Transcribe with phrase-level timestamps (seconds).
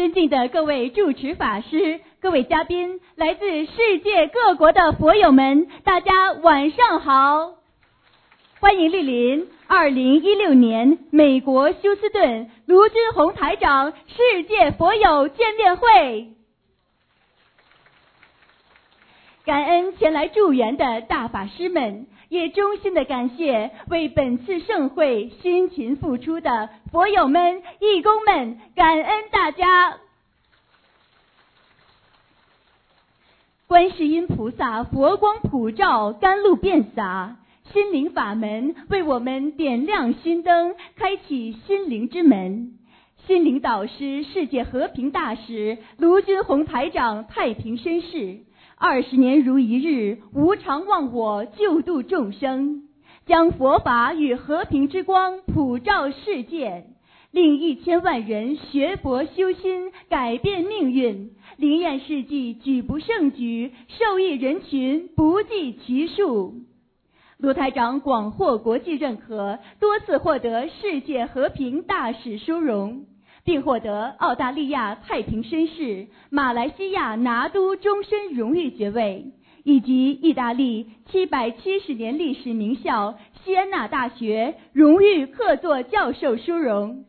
[0.00, 7.56] 尊敬的各位主持法师、各位嘉宾、来自世界各国的佛友们，大家晚上好！
[8.60, 16.28] 欢迎莅临二零一六年美国休斯顿卢军宏台长世界佛友见面会。
[19.44, 29.98] 感恩前来助缘的大法师们，也衷心的感谢为本次盛会辛勤付出的佛友们、义工们，感恩大家。
[33.66, 37.36] 观世音菩萨佛光普照，甘露遍洒，
[37.72, 42.78] 心灵法门为我们点亮心灯，开启心灵之门。
[43.26, 48.40] 心灵导师、世界和平大使卢军宏台长太平绅士。
[48.82, 52.84] 二十年如一日，无常忘我，救度众生，
[53.26, 56.86] 将佛法与和平之光普照世界，
[57.30, 66.54] 令一千万人学佛修心，改变命运，灵验事迹举不胜举，受益人群不计其数。
[67.36, 73.04] 卢台长广获国际认可，多次获得世界和平大使殊荣。
[73.50, 79.32] 并获得澳大利亚太平绅士、马来西亚拿督终身荣誉爵位，
[79.64, 87.06] 以及意大利七百七十年历史名校锡安纳大学荣誉客座教授殊荣。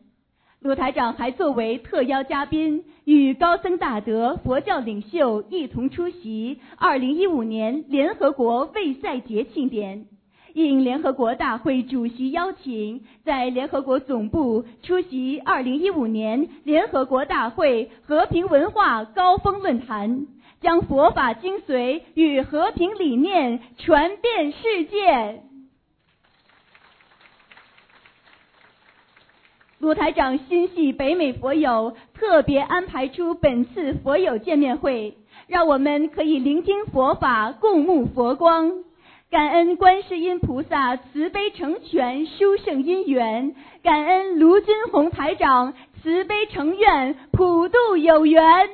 [0.58, 10.06] 鲁台长还作为特邀嘉宾，与高僧大德、佛教领袖一同出席二零一五年联合国卫赛节庆典。
[10.54, 20.26] 应联合国大会主席邀请，在联合国总部出席2015年联合国大会和平文化高峰论坛，
[20.60, 25.42] 将佛法精髓与和平理念传遍世界。
[29.78, 35.16] 鲁台长心系北美佛友，特别安排出本次佛友见面会，
[35.48, 38.84] 让我们可以聆听佛法，共沐佛光。
[39.32, 48.68] 感恩观世音菩萨慈悲成全殊胜因缘，感恩卢军宏台长慈悲成愿普度有缘。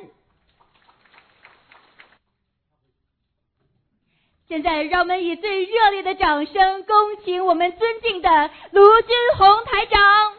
[4.49, 10.33] 现在，让我们以最热烈的掌声，恭请我们尊敬的卢军宏台长。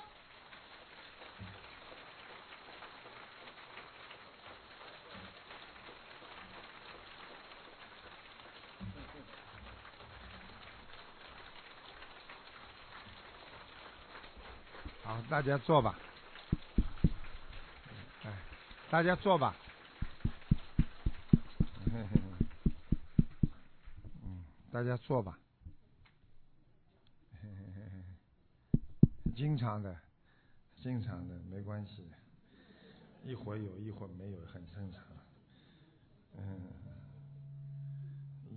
[15.11, 15.99] 好大家坐吧，
[18.23, 18.33] 哎，
[18.89, 19.57] 大家坐吧，
[24.23, 25.37] 嗯，大家坐吧，
[29.35, 29.99] 经常的，
[30.81, 32.09] 经常的，没关系，
[33.25, 35.03] 一会儿有一会没有，很正常，
[36.37, 36.71] 嗯，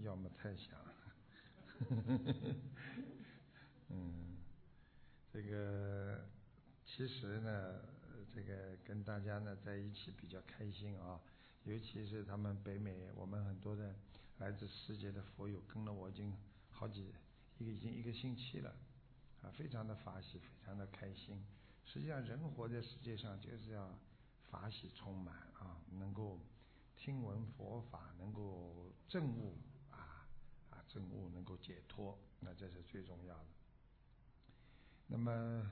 [0.03, 0.77] 要么太响，
[3.89, 4.37] 嗯，
[5.33, 6.23] 这个。
[6.95, 7.81] 其实呢，
[8.35, 11.19] 这个跟大家呢在一起比较开心啊，
[11.63, 13.95] 尤其是他们北美，我们很多的
[14.37, 16.31] 来自世界的佛友跟了我已经
[16.69, 17.11] 好几
[17.57, 18.75] 一个已经一个星期了，
[19.41, 21.43] 啊，非常的法喜，非常的开心。
[21.83, 23.89] 实际上，人活在世界上就是要
[24.51, 26.39] 法喜充满啊，能够
[26.95, 29.57] 听闻佛法，能够证悟
[29.89, 30.27] 啊
[30.69, 33.45] 啊证悟，能够解脱，那这是最重要的。
[35.07, 35.71] 那么。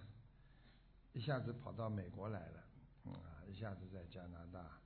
[1.14, 2.64] 一下子跑到美国来了，
[3.12, 4.80] 啊，一下子在加拿大，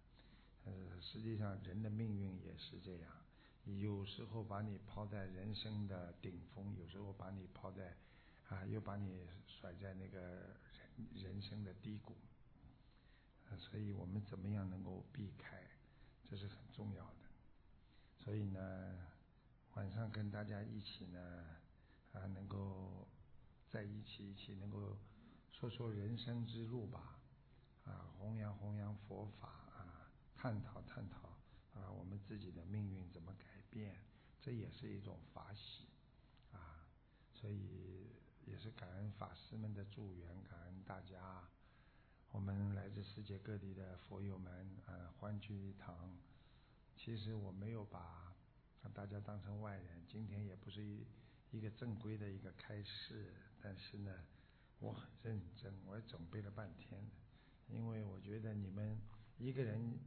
[0.65, 3.11] 呃，实际上人的命运也是这样，
[3.79, 7.95] 有时候把你抛在人生的顶峰，有时候把你抛在，
[8.49, 10.19] 啊，又把你甩在那个
[10.97, 12.15] 人人生的低谷，
[13.59, 15.61] 所以我们怎么样能够避开，
[16.27, 17.17] 这是很重要的。
[18.17, 18.97] 所以呢，
[19.75, 21.45] 晚上跟大家一起呢，
[22.13, 23.07] 啊，能够
[23.69, 24.97] 在一起，一起能够。
[25.57, 27.17] 说说人生之路吧，
[27.85, 31.29] 啊，弘扬弘扬佛法啊，探讨探讨
[31.73, 33.95] 啊，我们自己的命运怎么改变，
[34.41, 35.85] 这也是一种法喜
[36.51, 36.85] 啊，
[37.31, 38.09] 所以
[38.45, 41.47] 也是感恩法师们的助缘，感恩大家，
[42.31, 46.17] 我们来自世界各地的佛友们啊，欢聚一堂。
[46.97, 48.35] 其实我没有把
[48.93, 51.07] 大家当成外人，今天也不是一
[51.51, 54.11] 一个正规的一个开示，但是呢。
[54.79, 57.09] 我很认真，我也准备了半天，
[57.67, 58.99] 因为我觉得你们
[59.37, 59.97] 一个人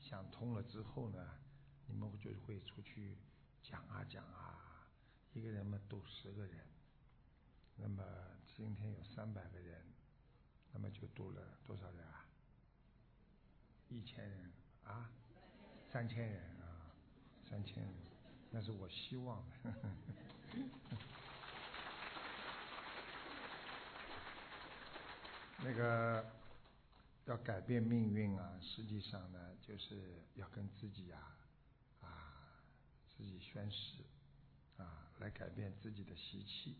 [0.00, 1.38] 想通了之后呢，
[1.86, 3.16] 你们就会出去
[3.62, 4.88] 讲啊讲啊，
[5.32, 6.66] 一个人嘛度十个人，
[7.76, 8.04] 那么
[8.56, 9.82] 今天有三百个人，
[10.72, 12.26] 那么就度了多少人啊？
[13.88, 14.52] 一一千人
[14.84, 15.10] 啊，
[15.90, 16.92] 三千人啊，
[17.48, 17.92] 三千人，
[18.50, 19.70] 那是我希望的。
[19.70, 19.80] 呵
[20.90, 20.96] 呵
[25.64, 26.24] 那个
[27.24, 31.18] 要改变命运啊，实际上呢，就是要跟自己呀，
[32.00, 32.62] 啊，
[33.16, 34.02] 自己宣誓，
[34.76, 36.76] 啊，来改变自己的习气。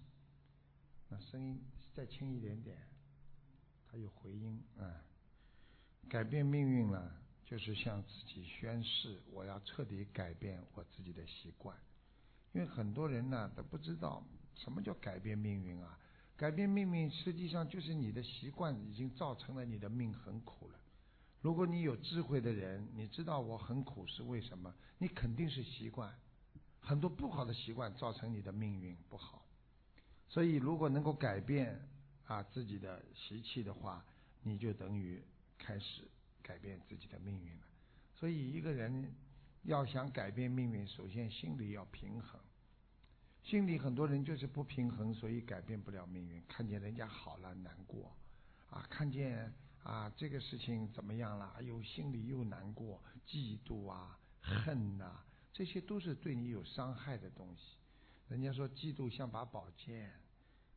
[1.08, 1.60] 那声音
[1.94, 2.76] 再轻一点点，
[3.88, 5.02] 它有回音啊。
[6.08, 7.12] 改变命运呢，
[7.44, 11.76] 就是向自己宣誓，我要彻底改变我自己的习惯。
[12.52, 14.24] 因为很多人呢都不知道
[14.54, 15.98] 什么叫改变命运啊。
[16.36, 20.78] 改变命运，实际上就是你的习惯已经造成了你的命很苦了。
[21.40, 24.74] 如果你有智慧的人，你知道我很苦是为什么？
[24.98, 26.12] 你肯定是习惯，
[26.80, 29.46] 很多不好的习惯造成你的命运不好。
[30.28, 31.88] 所以，如果能够改变
[32.26, 34.04] 啊自己的习气的话，
[34.42, 35.22] 你就等于
[35.56, 36.02] 开始
[36.42, 37.66] 改变自己的命运了。
[38.14, 39.14] 所以，一个人
[39.62, 42.38] 要想改变命运，首先心里要平衡。
[43.46, 46.42] 心里很多人就是不平衡，所以改变不了命运。
[46.48, 48.12] 看见人家好了难过，
[48.68, 49.54] 啊，看见
[49.84, 55.22] 啊这个事情怎么样了，哎呦心里又难过，嫉妒啊、恨呐，
[55.52, 57.76] 这些都是对你有伤害的东西。
[58.26, 60.12] 人家说嫉妒像把宝剑，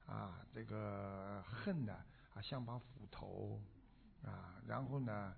[0.06, 1.98] 啊，这个恨呢
[2.36, 3.60] 啊像把斧头，
[4.24, 5.36] 啊，然后呢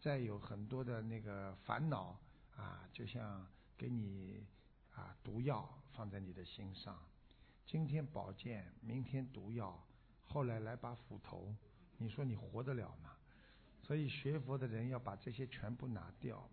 [0.00, 2.16] 再有很多的那个烦恼
[2.56, 3.44] 啊，就像
[3.76, 4.46] 给你
[4.94, 5.68] 啊毒药。
[5.98, 6.96] 放在你的心上，
[7.66, 9.84] 今天宝剑，明天毒药，
[10.24, 11.52] 后来来把斧头，
[11.96, 13.16] 你说你活得了吗？
[13.82, 16.48] 所以学佛的人要把这些全部拿掉。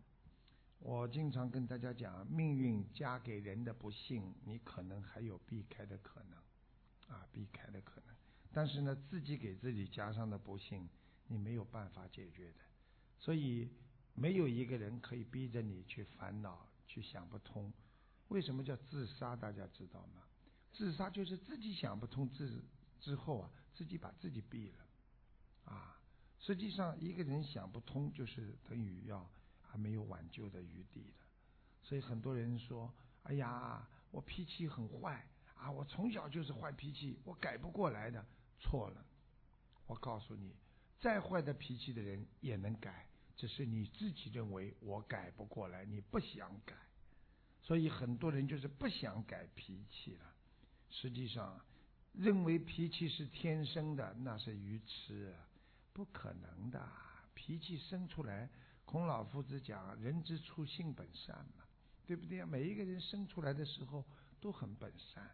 [0.79, 8.15] 我经常跟大家讲，命运加给人的不幸，你可能还有避开的可能，啊，避开的可能。
[8.51, 10.89] 但是呢，自己给自己加上的不幸，
[11.27, 12.61] 你没有办法解决的。
[13.19, 13.69] 所以
[14.15, 17.71] 没有一个人可以逼着你去烦恼，去想不通。
[18.29, 19.35] 为什么叫自杀？
[19.35, 20.23] 大家知道吗？
[20.73, 22.61] 自杀就是自己想不通，之
[22.99, 25.99] 之后啊，自己把自己毙了，啊，
[26.39, 29.29] 实际上一个人想不通，就是等于要
[29.61, 31.25] 还没有挽救的余地的。
[31.83, 32.93] 所以很多人说
[33.23, 38.25] ：“哎呀，我脾气很坏啊，我从小就是坏脾气，我改不过来的。”
[38.59, 39.05] 错了，
[39.85, 40.55] 我告诉你，
[40.99, 46.75] 再坏的脾气的人也能改，只是你自己认为我改不过来，你不想改。
[47.65, 50.35] 所以很多人就是不想改脾气了，
[50.91, 51.59] 实际上
[52.13, 55.33] 认为脾气是天生的，那是愚痴，
[55.91, 56.79] 不可能的。
[57.33, 58.47] 脾气生出来，
[58.85, 61.65] 孔老夫子讲“人之初，性本善”嘛，
[62.05, 62.45] 对不对？
[62.45, 64.05] 每一个人生出来的时候
[64.39, 65.27] 都很本善。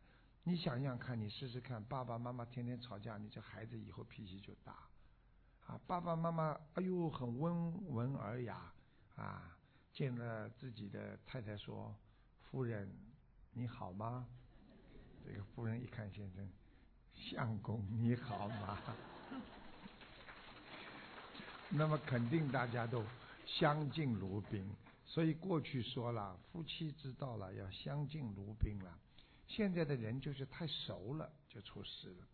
[0.44, 4.72] 你想想看，你试试看，爸爸妈妈天天吵架，你这孩子以后脾气就大。
[5.68, 8.72] 啊，爸爸妈妈哎呦很温文尔雅
[9.18, 9.58] 啊，
[9.92, 11.94] 见了自己的太太说。
[12.52, 12.86] 夫人，
[13.54, 14.28] 你好吗？
[15.26, 16.52] 这个夫人一看先生，
[17.16, 18.78] 相公你好吗？
[21.72, 23.06] 那么肯定大家都
[23.46, 24.70] 相敬如宾。
[25.06, 29.00] 所以过去说了，夫妻之道了要相敬如宾了。
[29.48, 32.28] 现在的人就是太熟了，就出事了。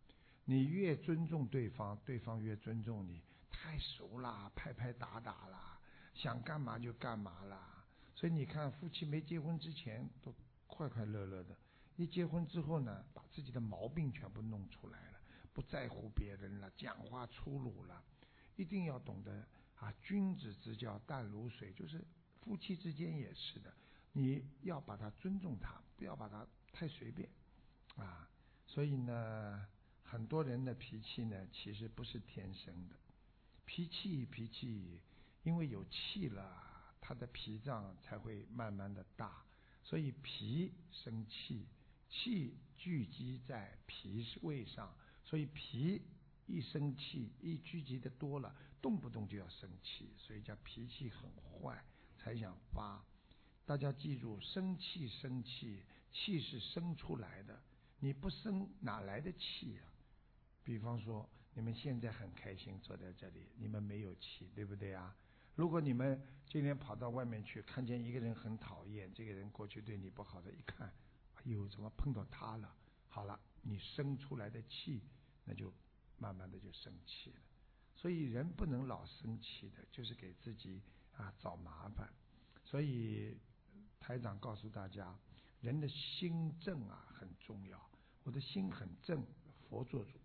[0.46, 3.22] 你越尊重对方，对方越尊重你。
[3.52, 5.80] 太熟了，拍拍打打了，
[6.16, 7.76] 想干嘛就干嘛了。
[8.18, 10.33] 所以你看，夫妻没结婚之前都
[10.66, 11.56] 快快乐乐的，
[11.97, 15.19] 一结婚之后呢，把自己的毛病全部弄出来了，
[15.54, 18.04] 不在乎别人了，讲话粗鲁了。
[18.56, 19.45] 一定要懂得
[19.76, 22.04] 啊，君子之交淡如水，就是
[22.42, 23.71] 夫妻之间也是的，
[24.14, 27.30] 你要把他尊重他，不要把他太随便
[27.97, 28.28] 啊。
[28.66, 29.68] 所以呢，
[30.02, 32.95] 很多人的脾气呢，其实不是天生的，
[33.66, 35.00] 脾气脾气，
[35.44, 36.64] 因为有气了。
[37.07, 39.42] 他的脾脏才会慢慢的大，
[39.81, 41.66] 所以脾生气，
[42.09, 46.02] 气聚集在脾胃上，所以脾
[46.47, 51.81] 一生气，一聚集的多了，动不动就要生气，所以叫脾气很坏，
[52.18, 53.02] 才想发。
[53.66, 57.57] 大家记住，生气生气，气是生出来的，
[58.02, 59.81] 你不生哪来的气呀？
[60.66, 65.16] 比方说，你们现在很开心坐在这里，你们没有气，对不对啊？
[65.57, 70.87] 如果你们今天跑到外面去，看见一个人很讨厌，这个人过去对你不好的，一看，
[71.33, 72.71] 哎呦，怎么碰到他了？
[73.09, 75.02] 好了，你生出来的气，
[75.45, 75.73] 那就
[76.19, 77.37] 慢慢的就生气了。
[77.95, 80.80] 所以人不能老生气的，就是给自己
[81.16, 82.07] 啊找麻烦。
[82.64, 83.35] 所以
[83.99, 85.18] 台长告诉大家，
[85.61, 87.81] 人的心正啊很重要。
[88.21, 89.26] 我的心很正，
[89.68, 90.19] 佛做主。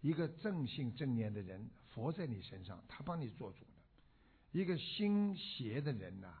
[0.00, 3.64] 一个正性正念的人，佛在你身上，他帮你做主。
[4.54, 6.32] 一个心邪的人呐，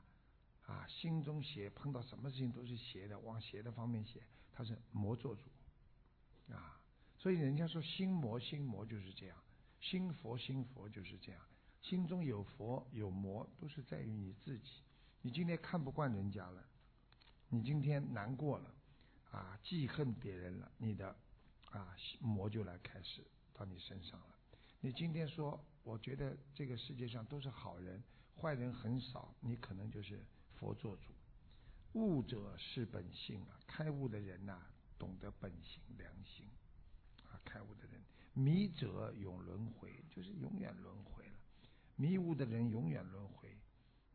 [0.66, 5.42] 啊，心中邪，碰到什么事情都是邪的，往邪的方面邪，他是魔做主，
[6.52, 6.80] 啊，
[7.18, 9.36] 所以人家说心魔，心魔就是这样，
[9.80, 11.40] 心佛，心佛就是这样，
[11.82, 14.70] 心中有佛有魔，都是在于你自己。
[15.20, 16.64] 你今天看不惯人家了，
[17.48, 18.72] 你今天难过了，
[19.32, 21.16] 啊，记恨别人了，你的
[21.72, 24.33] 啊魔就来开始到你身上了。
[24.84, 28.04] 你今天说，我觉得这个世界上都是好人，
[28.36, 30.22] 坏人很少，你可能就是
[30.56, 31.10] 佛做主。
[31.94, 34.60] 悟者是本性啊，开悟的人呐，
[34.98, 36.46] 懂得本性良心
[37.30, 37.98] 啊，开悟的人。
[38.34, 41.38] 迷者永轮回，就是永远轮回了。
[41.96, 43.56] 迷悟的人永远轮回。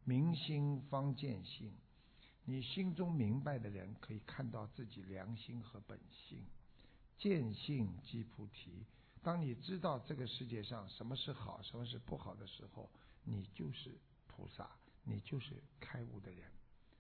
[0.03, 1.73] 明心方见性，
[2.45, 6.45] 你心中明白的人可以看到自己良心和本性。
[7.17, 8.85] 见性即菩提。
[9.21, 12.89] 当你知道这个世界上什么是好，什么是不好的时候，
[13.23, 13.91] 你就是
[14.27, 14.69] 菩萨，
[15.03, 16.49] 你就是开悟的人。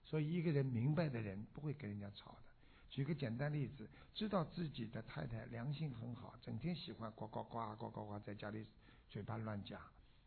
[0.05, 2.37] 所以，一个人明白的人不会跟人家吵的。
[2.89, 8.65] 举个简单例子，知道自己的太太良心很好，整天喜欢呱呱呱呱呱呱在家里
[9.09, 9.79] 嘴巴乱讲，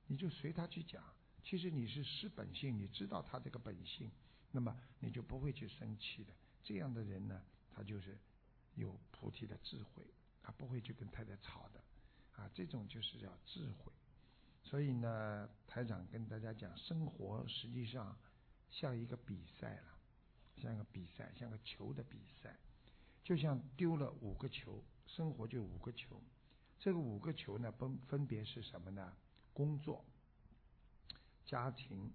[0.07, 1.03] 你就随他去讲。
[1.43, 4.11] 其实你是失本性，你知道他这个本性，
[4.53, 6.33] 那么你就不会去生气的。
[6.63, 7.43] 这样的人呢，
[7.75, 8.17] 他就是
[8.77, 10.07] 有菩提的智慧。
[10.43, 11.81] 他不会去跟太太吵的，
[12.35, 13.93] 啊，这种就是叫智慧。
[14.63, 18.17] 所以呢，台长跟大家讲，生活实际上
[18.71, 19.99] 像一个比赛了，
[20.57, 22.59] 像个比赛，像个球的比赛，
[23.23, 26.21] 就像丢了五个球，生活就五个球。
[26.79, 29.17] 这个五个球呢，分分别是什么呢？
[29.53, 30.05] 工作、
[31.45, 32.13] 家庭、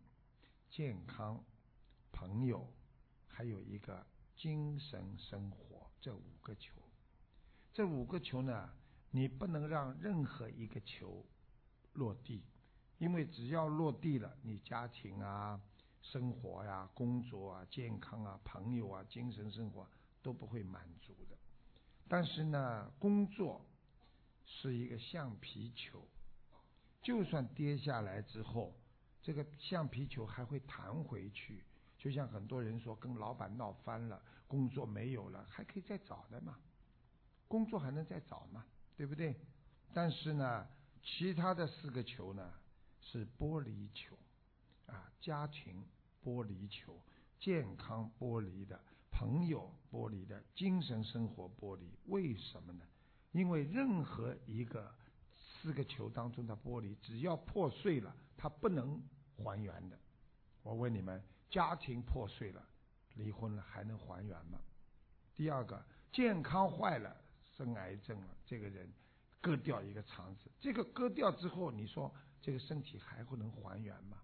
[0.70, 1.44] 健康、
[2.12, 2.68] 朋友，
[3.28, 4.06] 还有一个
[4.36, 6.82] 精神生活，这五个球。
[7.78, 8.68] 这五个球呢，
[9.12, 11.24] 你不能让任何一个球
[11.94, 12.44] 落地，
[12.98, 15.62] 因为只要落地了，你家庭啊、
[16.02, 19.88] 生活呀、工作啊、健康啊、朋友啊、精神生活
[20.24, 21.38] 都不会满足的。
[22.08, 23.64] 但是呢，工作
[24.44, 26.04] 是一个橡皮球，
[27.04, 28.74] 就算跌下来之后，
[29.22, 31.64] 这个橡皮球还会弹回去。
[31.96, 36.58] 就像很多人说，跟老板闹翻了，工作没有了，还可以再找的嘛。
[37.48, 39.36] 工作还能再找嘛，对不对？
[39.94, 40.68] 但是呢，
[41.02, 42.54] 其他的四个球呢
[43.02, 44.18] 是玻璃球，
[44.88, 45.86] 啊，家庭
[46.24, 47.02] 玻璃球，
[47.40, 48.80] 健康玻璃的，
[49.12, 51.84] 朋友玻璃的，精神生活玻璃。
[52.08, 52.86] 为什么呢？
[53.32, 54.94] 因为任何一个
[55.40, 59.02] 四个球当中的玻璃，只要破碎了，它不能
[59.38, 59.98] 还原的。
[60.64, 62.62] 我问你们，家庭破碎了，
[63.16, 64.60] 离婚了，还能还原吗？
[65.34, 67.16] 第二个，健康坏了。
[67.58, 68.88] 生癌症了，这个人
[69.42, 74.18] 割掉一个肠子，这个割掉之后，你说这个身体还会能还原吗？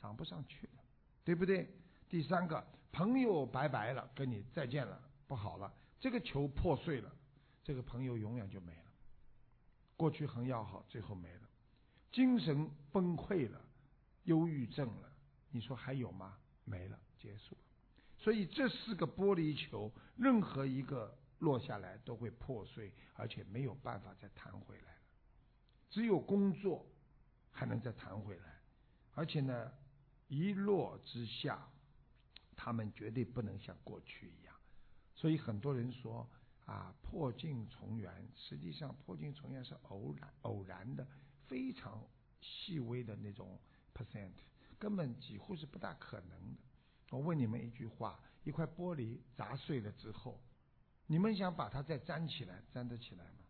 [0.00, 0.82] 长不上去了，
[1.22, 1.72] 对不对？
[2.08, 7.14] 第三个，朋友拜拜了，跟你再见了，不好了，这个球破碎了，
[7.62, 8.90] 这个朋友永远就没了。
[9.96, 11.48] 过去很要好，最后没了，
[12.10, 13.60] 精神崩溃了，
[14.24, 15.12] 忧郁症了，
[15.52, 16.36] 你说还有吗？
[16.64, 17.60] 没了，结束了。
[18.18, 21.16] 所以这四个玻璃球，任何一个。
[21.42, 25.00] 落下来都会破碎，而且没有办法再弹回来了。
[25.90, 26.86] 只有工作
[27.50, 28.60] 还能再弹回来，
[29.12, 29.72] 而且呢，
[30.28, 31.68] 一落之下，
[32.54, 34.54] 他们绝对不能像过去一样。
[35.16, 36.30] 所以很多人说
[36.64, 41.04] 啊，破镜重圆，实际上破镜重圆是偶然、偶然的，
[41.48, 42.00] 非常
[42.40, 43.58] 细微的那种
[43.92, 44.30] percent，
[44.78, 46.60] 根本几乎是不大可能的。
[47.10, 50.40] 我问你们一句话：一块玻璃砸碎了之后。
[51.12, 53.44] 你们想把它再粘起来，粘得起来吗？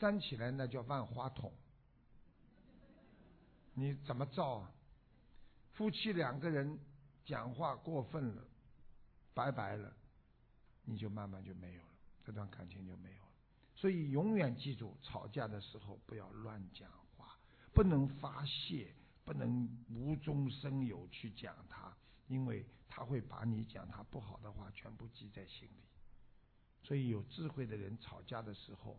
[0.00, 1.52] 粘起来那叫万花筒。
[3.74, 4.72] 你怎么造啊？
[5.70, 6.80] 夫妻两个人
[7.24, 8.44] 讲话过分了，
[9.32, 9.94] 拜拜了，
[10.84, 11.88] 你就慢慢就没有了，
[12.24, 13.30] 这段感情就没有了。
[13.76, 17.38] 所以永远记住，吵架的时候不要乱讲话，
[17.72, 18.92] 不能发泄，
[19.24, 25.84] 不能无中生有去讲他，因为他会把你讲他不好的话全部记在心里。
[26.82, 28.98] 所以有智慧的人吵架的时候，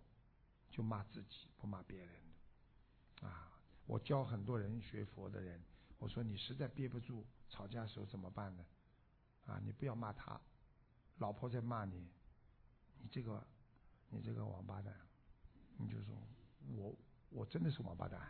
[0.70, 3.28] 就骂自己，不骂别人的。
[3.28, 3.52] 啊，
[3.86, 5.62] 我教很多人学佛的人，
[6.00, 8.66] 我说你实在憋不住，吵架时候怎么办呢？
[9.48, 10.40] 啊，你不要骂他，
[11.18, 12.08] 老婆在骂你，
[13.00, 13.46] 你这个，
[14.10, 14.96] 你这个王八蛋，
[15.78, 16.16] 你就说，
[16.76, 16.96] 我
[17.30, 18.22] 我真的是王八蛋，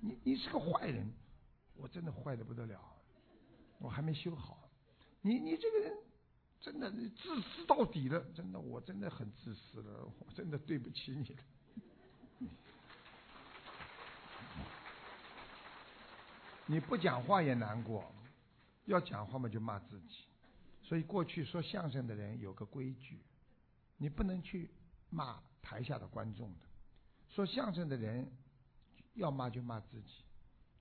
[0.00, 1.12] 你你是个坏人，
[1.74, 2.80] 我真的坏的不得了，
[3.78, 4.70] 我还没修好，
[5.22, 6.07] 你你这个人。
[6.60, 8.20] 真的，你自私到底了！
[8.34, 11.42] 真的，我真的很自私了，我真的对不起你了。
[16.66, 18.12] 你不讲话也难过，
[18.84, 20.24] 要讲话嘛就骂自己。
[20.82, 23.20] 所以过去说相声的人有个规矩，
[23.96, 24.70] 你不能去
[25.10, 26.66] 骂台下的观众的。
[27.30, 28.30] 说相声的人
[29.14, 30.24] 要骂就骂自己，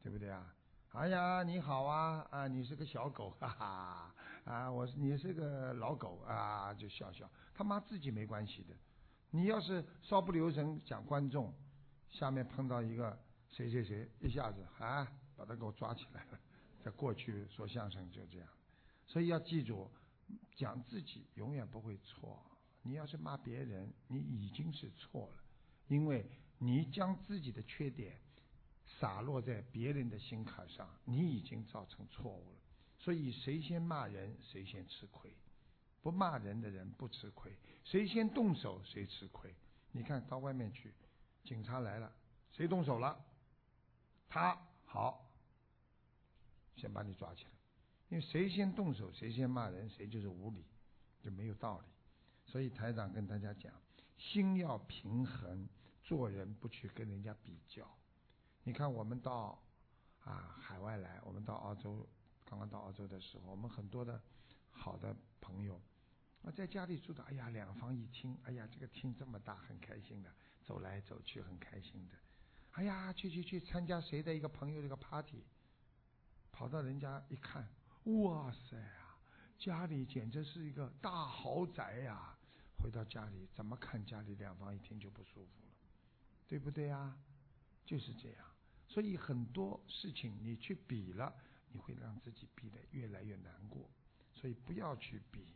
[0.01, 0.53] 对不对啊？
[0.93, 4.15] 哎呀，你好啊啊，你是个小狗，哈哈
[4.47, 7.29] 啊，我是你是个老狗啊，就笑笑。
[7.53, 8.73] 他骂自己没关系的。
[9.29, 11.53] 你要是稍不留神讲观众，
[12.09, 16.39] 下面碰到一个谁谁谁，一下子啊，把他给我抓起来了。
[16.81, 18.47] 在过去说相声就这样，
[19.05, 19.91] 所以要记住，
[20.55, 22.41] 讲自己永远不会错。
[22.83, 25.43] 你要是骂别人，你已经是错了，
[25.89, 26.25] 因为
[26.57, 28.15] 你将自己的缺点
[28.85, 32.61] 洒落在别人的心坎上，你已经造成错误了。
[33.07, 35.33] 所以谁先骂人，谁先吃亏。
[36.01, 39.55] 不骂人的人不吃亏，谁先动手谁吃亏。
[39.93, 40.93] 你看到外面去，
[41.45, 42.11] 警察来了，
[42.51, 43.17] 谁动手了？
[44.27, 45.25] 他好，
[46.75, 47.51] 先把你抓起来。
[48.09, 50.65] 因为谁先动手，谁先骂人，谁就是无理，
[51.23, 51.85] 就没有道理。
[52.45, 53.71] 所以台长跟大家讲，
[54.17, 55.65] 心要平衡，
[56.03, 57.89] 做人不去跟人家比较。
[58.65, 59.57] 你看我们到
[60.25, 62.05] 啊海外来，我们到澳洲，
[62.49, 64.21] 刚刚到澳洲的时候，我们很多的
[64.71, 65.81] 好的朋友。
[66.41, 72.15] 我在家里住的，哎呀，两房一厅，哎呀，这个厅这么大，很开心的，走来走去很开心的。
[72.71, 75.43] 哎呀，去去去参加谁的一个朋友这个 party，
[76.51, 77.67] 跑到人家一看，
[78.05, 79.19] 哇塞啊，
[79.59, 82.33] 家里简直是一个大豪宅呀！
[82.77, 85.73] 回到家里怎么看家里两房一厅就不舒服了，
[86.47, 87.17] 对不对呀？
[87.83, 88.45] 就是这样，
[88.87, 91.33] 所以很多事情你去比了，
[91.71, 93.89] 你会让自己比得越来越难过，
[94.33, 95.55] 所以不要去比。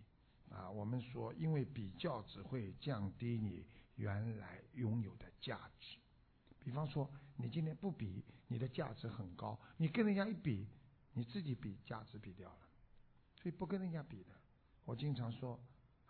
[0.50, 3.66] 啊，我们说，因为比较只会降低你
[3.96, 5.98] 原来拥有的价值。
[6.60, 10.68] 比方说，你今天不比，你的价值很高；你跟人家一比，
[11.14, 12.68] 你自己比价值比掉了。
[13.38, 14.36] 所以不跟人家比的。
[14.84, 15.58] 我经常说，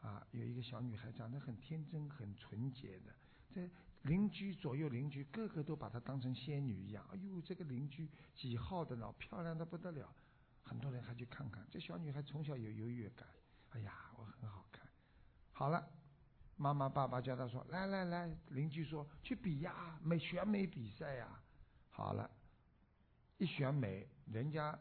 [0.01, 3.13] 啊，有一个小女孩长得很天真、很纯洁的，
[3.53, 3.69] 在
[4.03, 7.05] 邻居左右邻居个个都把她当成仙女一样。
[7.11, 9.13] 哎呦，这个邻居几号的呢？
[9.19, 10.13] 漂亮的不得了。
[10.63, 11.65] 很多人还去看看。
[11.69, 13.27] 这小女孩从小有优越感。
[13.71, 14.87] 哎呀，我很好看。
[15.51, 15.87] 好了，
[16.55, 21.39] 妈妈爸爸叫他说：“来来来，邻居说去比呀，美选美比赛呀。”
[21.89, 22.29] 好了，
[23.37, 24.79] 一选美，人家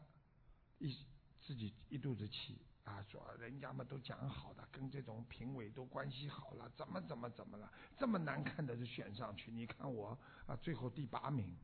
[0.78, 0.96] 一
[1.40, 2.58] 自己一肚子气
[2.90, 7.72] 啊，说人家们都讲好的，跟这种评委都关系好了，怎么怎么怎么了？
[7.96, 11.56] 这么难看的就选上去，你看我啊，最后第八名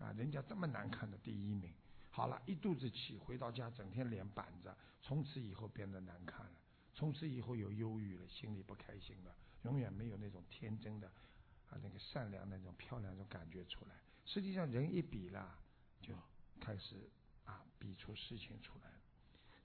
[0.00, 1.72] 啊，人家这么难看的第一名。
[2.10, 6.52] 好了，一肚子气，回到家整天脸板着，从此以后变得难看了，
[6.92, 11.06] 从此以后有忧郁了，心里不开心了，永远没有那种天真的
[11.68, 13.92] 啊那个善良那种漂亮那种感觉出来。
[14.24, 15.56] 实际上人一比了，
[16.00, 16.12] 就
[16.58, 17.08] 开始
[17.44, 18.95] 啊比出事情出来。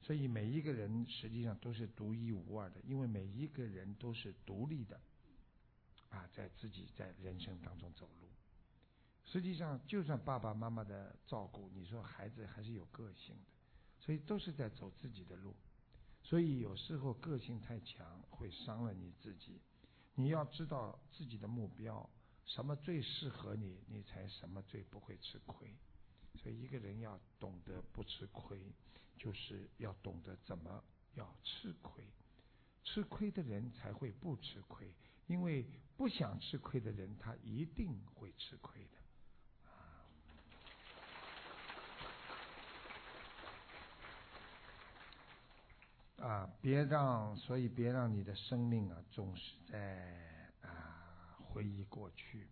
[0.01, 4.99] 所以每一个人实际上都是独一无二的，因为每一个人都是独立的
[6.09, 8.27] 啊，在自己在人生当中走路。
[9.23, 13.51] 实际上，就算爸爸妈妈的照顾，你说孩子还是有个性的，
[13.99, 15.55] 所以都是在走自己的路。
[16.23, 19.61] 所以有时候个性太强会伤了你自己。
[20.15, 22.09] 你要知道自己的目标，
[22.45, 25.73] 什么最适合你，你才什么最不会吃亏。
[26.35, 28.59] 所以一个人要懂得不吃亏，
[29.21, 32.03] 就是要懂得怎么要吃亏。
[32.83, 34.91] 吃亏的人才会不吃亏，
[35.27, 38.81] 因为不想吃亏的人，他一定会吃亏
[46.17, 46.25] 的。
[46.25, 52.49] 啊，别让，所以别让你的生命啊，总是在啊回忆过去，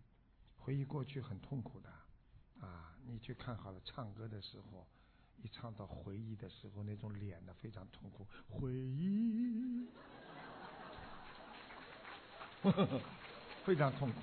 [0.56, 1.90] 回忆过去很痛苦的
[2.60, 2.96] 啊。
[3.04, 4.86] 你去看好了，唱歌的时候，
[5.42, 9.86] 一唱到回忆的时候，那种脸呢非常痛苦，回忆，
[13.64, 14.14] 非常痛苦，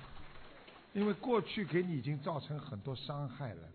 [0.92, 3.68] 因为过去给你已经造成很多伤害了。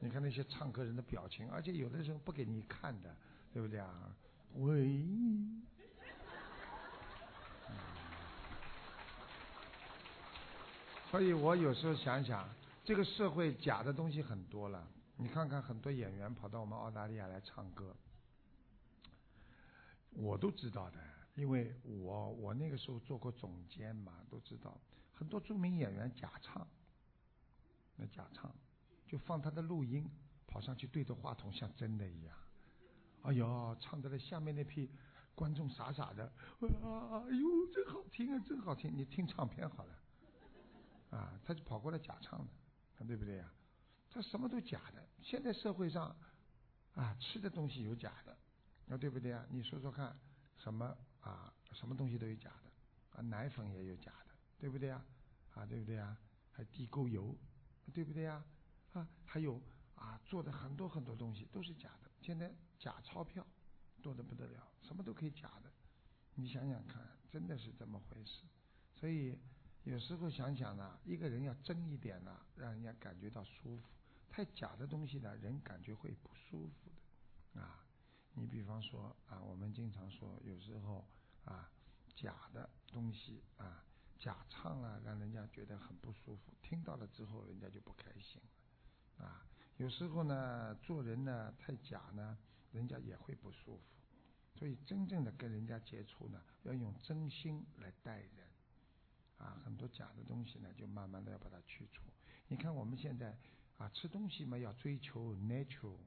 [0.00, 3.14] 你看那些唱歌人的表情，而且有的时候不给你看的，
[3.52, 4.14] 对不对啊？
[4.56, 5.60] 唯一。
[11.10, 12.46] 所以我有时候想想，
[12.84, 14.86] 这个社会假的东西很多了。
[15.18, 17.96] 你看看很多演员跑到我们澳大利亚来唱歌，
[20.10, 20.98] 我都知道的，
[21.34, 24.78] 因为我我那个时候做过总监嘛，都知道
[25.14, 26.66] 很多著名演员假唱，
[27.96, 28.54] 那假唱
[29.06, 30.06] 就放他的录音，
[30.46, 32.36] 跑上去对着话筒像真的一样。
[33.22, 34.90] 哎呦，唱的那下面那批
[35.34, 38.94] 观众傻傻的，啊，哎呦，真好听啊，真好听！
[38.94, 43.50] 你听唱片好了，啊，他就跑过来假唱的，对不对呀？
[44.16, 45.06] 他什么都假的。
[45.22, 46.16] 现在社会上
[46.94, 48.34] 啊，吃的东西有假的，
[48.88, 49.44] 啊，对不对啊？
[49.50, 50.16] 你说说看，
[50.56, 55.04] 什么啊，什么东西都有假的啊，奶粉也有假的，对不对啊？
[55.52, 56.16] 啊，对不对啊？
[56.50, 57.36] 还地沟油，
[57.92, 58.42] 对不对啊？
[58.94, 59.60] 啊，还有
[59.96, 62.10] 啊，做的很多很多东西都是假的。
[62.22, 63.46] 现在假钞票
[64.00, 65.70] 多的不得了，什么都可以假的。
[66.36, 68.44] 你想想看，真的是这么回事。
[68.94, 69.38] 所以
[69.84, 73.82] 有时候想想呢，一个人要真一点呢，让人家感觉到舒服。
[74.28, 76.90] 太假的东西呢，人感觉会不舒服
[77.54, 77.60] 的。
[77.60, 77.86] 啊，
[78.34, 81.06] 你比方说啊，我们经常说，有时候
[81.44, 81.70] 啊，
[82.14, 83.82] 假的东西啊。
[84.18, 88.40] 假唱啊，让人家觉得很不舒服，听到了之后，人家就不开心
[89.18, 89.46] 了啊。
[89.76, 92.38] 有时候呢，做人呢太假呢，
[92.72, 93.82] 人家也会不舒服。
[94.54, 98.48] 所以，真正的跟人家接触呢，要用真心来待人
[99.36, 99.60] 啊。
[99.62, 102.02] 很多假的东西呢，就慢慢的要把它去除。
[102.48, 103.36] 你看我们现在
[103.78, 105.98] 啊，吃东西嘛，要追求 natural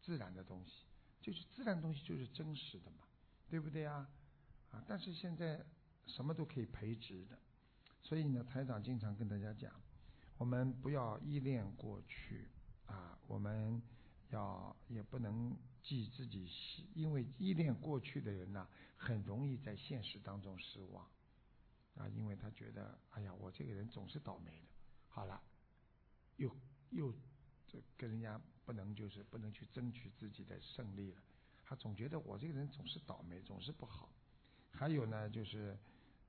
[0.00, 0.84] 自然的东西，
[1.20, 2.98] 就是自然东西就是真实的嘛，
[3.48, 4.08] 对不对啊？
[4.70, 5.64] 啊，但是现在。
[6.04, 7.38] 什么都可以培植的，
[8.02, 9.72] 所以呢，台长经常跟大家讲，
[10.36, 12.48] 我们不要依恋过去
[12.86, 13.80] 啊，我们
[14.30, 16.50] 要也不能记自己，
[16.92, 21.08] 因为依恋过去的人呢，很容易在现实当中失望
[21.94, 24.66] 啊，因为他觉得，哎呀，我这个人总是倒霉的，
[25.06, 25.40] 好了，
[26.36, 26.54] 又
[26.90, 27.12] 又
[27.66, 31.22] 这跟人家不能就是不能去争取自己的胜利了，
[31.64, 34.08] 他总觉得我这个人总是倒霉，总是不好。
[34.70, 35.78] 还有呢，就是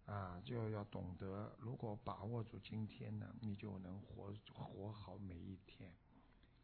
[0.06, 5.94] 啊，就要懂得，如果把握住今天呢，你就能活活好每一天。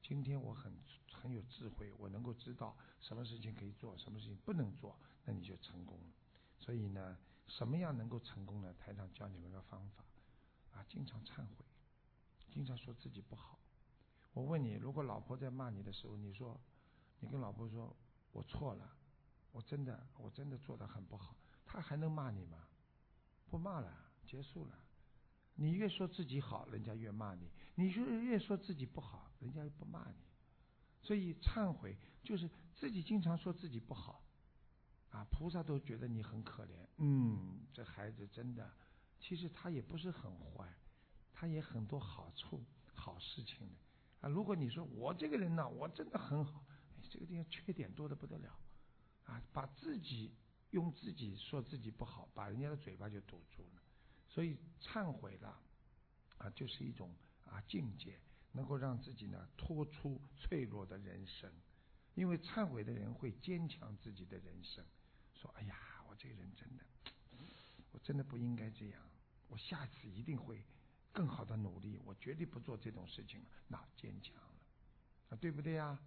[0.01, 0.73] 今天我很
[1.11, 6.13] 很有智慧，我能够知道什么事情可以做，什么事情不能做，那你就成功了。
[6.59, 8.73] 所以呢，什么样能够成功呢？
[8.79, 10.03] 台上教你们个方法
[10.73, 11.65] 啊，经常忏悔，
[12.49, 13.59] 经常说自己不好。
[14.33, 16.59] 我问你，如果老婆在骂你的时候，你说，
[17.19, 17.95] 你跟老婆说，
[18.31, 18.91] 我错了，
[19.51, 21.35] 我真的我真的做的很不好。
[21.65, 22.67] 她还能骂你吗？
[23.49, 23.91] 不骂了，
[24.25, 24.79] 结束了。
[25.55, 30.15] 你越说自己好，人家越骂你；你就越说自己不好，人家又不骂你。
[31.01, 34.23] 所以忏悔就是自己经常说自己不好，
[35.11, 36.87] 啊，菩萨都觉得你很可怜。
[36.97, 38.71] 嗯，这孩子真的，
[39.19, 40.73] 其实他也不是很坏，
[41.39, 42.61] 他也很多好处、
[42.93, 43.75] 好事情的。
[44.19, 46.65] 啊，如果你说我这个人呢，我真的很好，
[46.97, 48.59] 哎，这个地方缺点多的不得了，
[49.23, 50.33] 啊，把自己。
[50.71, 53.81] 用自己说自己不好，把人家的嘴巴就堵住了。
[54.27, 55.59] 所以忏悔了
[56.37, 57.11] 啊，就是一种
[57.47, 58.19] 啊境界，
[58.51, 61.51] 能够让自己呢脱出脆弱的人生。
[62.13, 64.85] 因为忏悔的人会坚强自己的人生，
[65.33, 65.75] 说：“哎呀，
[66.07, 66.83] 我这个人真的，
[67.91, 69.01] 我真的不应该这样，
[69.47, 70.63] 我下次一定会
[71.11, 74.53] 更好的努力，我绝对不做这种事情了。”那坚强了
[75.29, 75.99] 啊，对不对呀？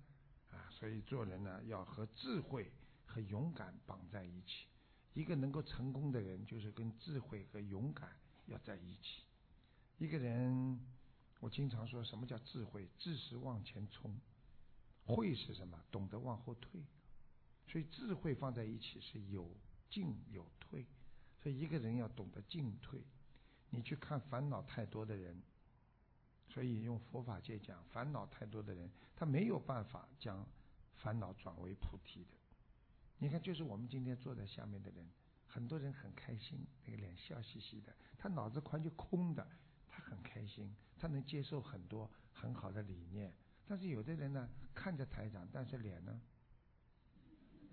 [0.50, 2.70] 啊，所以做人呢要和智慧。
[3.04, 4.68] 和勇敢绑在一起，
[5.12, 9.24] 一个能够成功的人，就是跟智慧和勇敢要在一起。
[9.98, 10.80] 一个人，
[11.38, 12.88] 我经常说什么叫智慧？
[12.96, 14.18] 智是往前冲，
[15.04, 15.78] 慧是什么？
[15.90, 16.82] 懂得往后退。
[17.66, 19.54] 所以智慧放在一起是有
[19.90, 20.86] 进有退。
[21.42, 23.04] 所以一个人要懂得进退。
[23.74, 25.42] 你去看烦恼太多的人，
[26.46, 30.46] 所以用佛法界讲，烦恼太多的人，他没有办法将
[30.94, 32.30] 烦恼转为菩提的。
[33.16, 35.08] 你看，就是我们今天坐在下面的人，
[35.46, 39.46] 很多人很开心，那个脸笑嘻嘻的，他脑子完全空的，
[39.88, 43.32] 他很开心，他能接受很多很好的理念。
[43.66, 46.20] 但是有的人呢，看着台长，但是脸呢，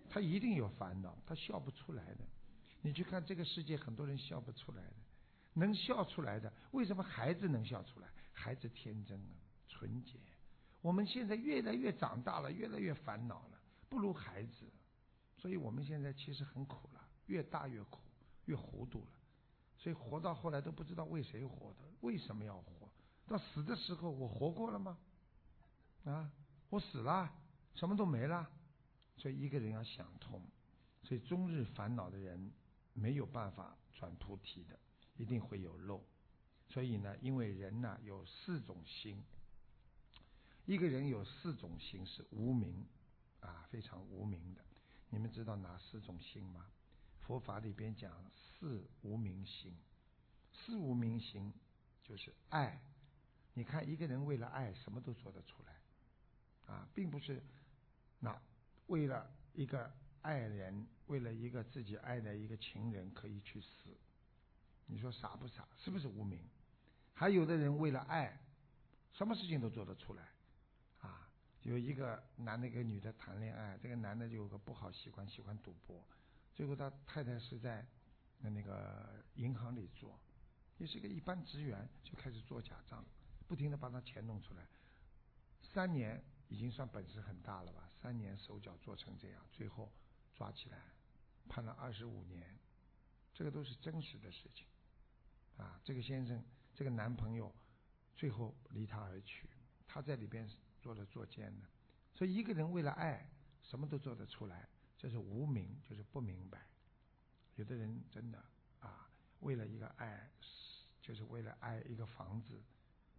[0.09, 2.23] 他一定有烦恼，他笑不出来的。
[2.81, 4.93] 你去看这个世界，很多人笑不出来的，
[5.53, 8.07] 能笑出来的，为什么孩子能笑出来？
[8.31, 9.35] 孩子天真啊，
[9.67, 10.17] 纯洁。
[10.81, 13.59] 我们现在越来越长大了，越来越烦恼了，
[13.89, 14.71] 不如孩子。
[15.37, 17.99] 所以我们现在其实很苦了，越大越苦，
[18.45, 19.11] 越糊涂了。
[19.77, 22.89] 所以活到后来都不知道为谁活的，为什么要活？
[23.27, 24.97] 到死的时候，我活过了吗？
[26.05, 26.31] 啊，
[26.69, 27.31] 我死了，
[27.75, 28.49] 什么都没了。
[29.17, 30.41] 所以一个人要想通，
[31.03, 32.51] 所以终日烦恼的人
[32.93, 34.79] 没有办法转菩提的，
[35.19, 36.03] 一定会有漏。
[36.69, 39.23] 所以呢，因为人呢有四种心，
[40.65, 42.85] 一个人有四种心是无名
[43.41, 44.63] 啊，非常无名的。
[45.09, 46.65] 你们知道哪四种心吗？
[47.21, 49.75] 佛法里边讲四无明心，
[50.53, 51.53] 四无明心
[52.03, 52.79] 就是爱。
[53.55, 57.43] 你看一个人为了爱什么都做得出来啊，并不是
[58.19, 58.39] 那
[58.87, 63.97] 为了一个爱人，为了一个自己爱的一个情人可以去死。
[64.91, 65.67] 你说傻不傻？
[65.77, 66.39] 是不是无名？
[67.13, 68.39] 还有的人为了爱
[69.13, 70.23] 什么事情都做得出来，
[71.01, 71.29] 啊，
[71.63, 76.03] 有一个男的跟女的谈恋爱，这个男的就有个不好习惯，喜欢赌博，
[76.55, 77.85] 最后他太太是在
[78.39, 80.19] 那个银行里做，
[80.77, 83.05] 也是个一般职员，就开始做假账，
[83.47, 84.65] 不停的把他钱弄出来，
[85.61, 89.91] 三年已经算本事很大了吧，三年手脚做成这样，最后
[90.33, 90.77] 抓起来，
[91.47, 92.57] 判了二十五年，
[93.33, 94.65] 这个都是真实的事情，
[95.59, 96.43] 啊，这个先生
[96.73, 97.53] 这个男朋友。
[98.15, 99.47] 最后离他而去，
[99.87, 100.45] 他在里边
[100.81, 101.65] 做了作奸的，
[102.13, 103.25] 所以一个人为了爱
[103.63, 104.67] 什么都做得出来，
[104.97, 106.67] 这是无名，就是不明白。
[107.55, 108.43] 有的人真的
[108.81, 110.29] 啊，为了一个爱，
[111.01, 112.61] 就是为了爱一个房子，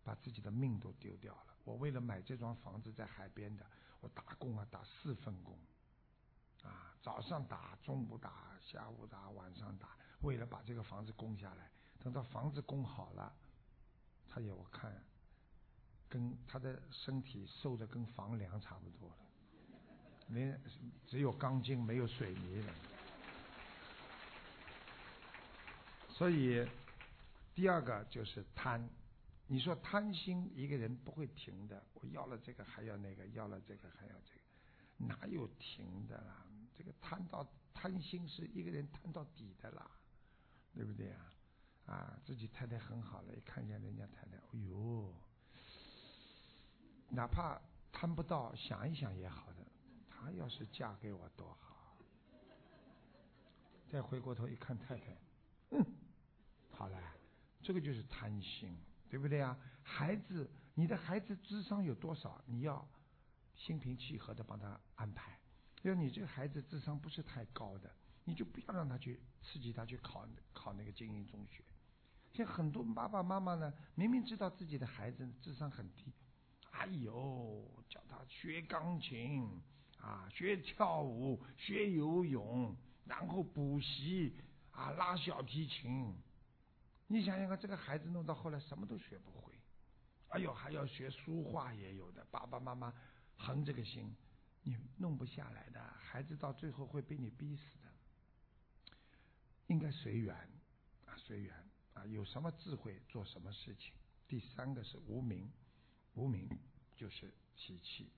[0.05, 1.57] 把自己的命都丢掉了。
[1.64, 3.64] 我为了买这幢房子在海边的，
[4.00, 5.59] 我打工啊打四份工，
[6.62, 11.70] 啊早上打，中午打，下午打，晚上打，为了把这个房子供下来。
[12.03, 13.33] 等到房子供好了。
[14.33, 14.95] 他也我看，
[16.09, 19.17] 跟他的身体瘦的跟房梁差不多了，
[20.29, 20.61] 连
[21.07, 22.73] 只有钢筋没有水泥了。
[26.09, 26.65] 所以
[27.57, 28.89] 第二个就是贪，
[29.49, 36.47] 你说贪心一个人不会停的，我要了这个还要那个，要了这个还要这个，哪有停的啦？
[36.79, 39.91] 这个贪到贪心是一个人贪到底的啦，
[40.73, 41.33] 对不对啊？
[41.90, 45.12] 啊，自己太太很好了，一看见人家太太，哎呦，
[47.09, 49.66] 哪怕贪不到，想一想也好的。
[50.09, 51.96] 她要是嫁给我多好。
[53.90, 55.16] 再回过头一看太太，
[55.70, 55.85] 嗯，
[56.70, 56.96] 好了，
[57.61, 59.59] 这个就是贪心，对不对啊？
[59.83, 62.40] 孩子，你的孩子智商有多少？
[62.46, 62.88] 你要
[63.57, 65.37] 心平气和的帮他安排。
[65.83, 67.90] 要你这个孩子智商不是太高的，
[68.24, 71.64] 你就不要让他去刺激他去考考那个精英中学。
[72.33, 76.12] 像很多爸爸妈妈呢，明明知道自己的孩子智商很低，
[76.71, 79.61] 哎呦，叫他学钢琴
[80.01, 84.35] 啊，学跳舞，学游泳，然后补习
[84.71, 86.14] 啊，拉小提琴。
[87.09, 89.53] 你想想看，这个孩子弄到后来什么都学不会。
[90.29, 92.95] 哎呦，还要学书画也有的，爸爸妈妈
[93.37, 94.14] 横这个心，
[94.62, 97.88] 你弄不下来的，孩子到最后会被你逼死的。
[99.66, 100.35] 应该随缘
[101.07, 101.69] 啊，随缘。
[101.94, 103.92] 啊，有什么智慧做什么事情？
[104.29, 105.50] 第三个是无名，
[106.14, 106.48] 无名
[106.94, 108.11] 就是习气，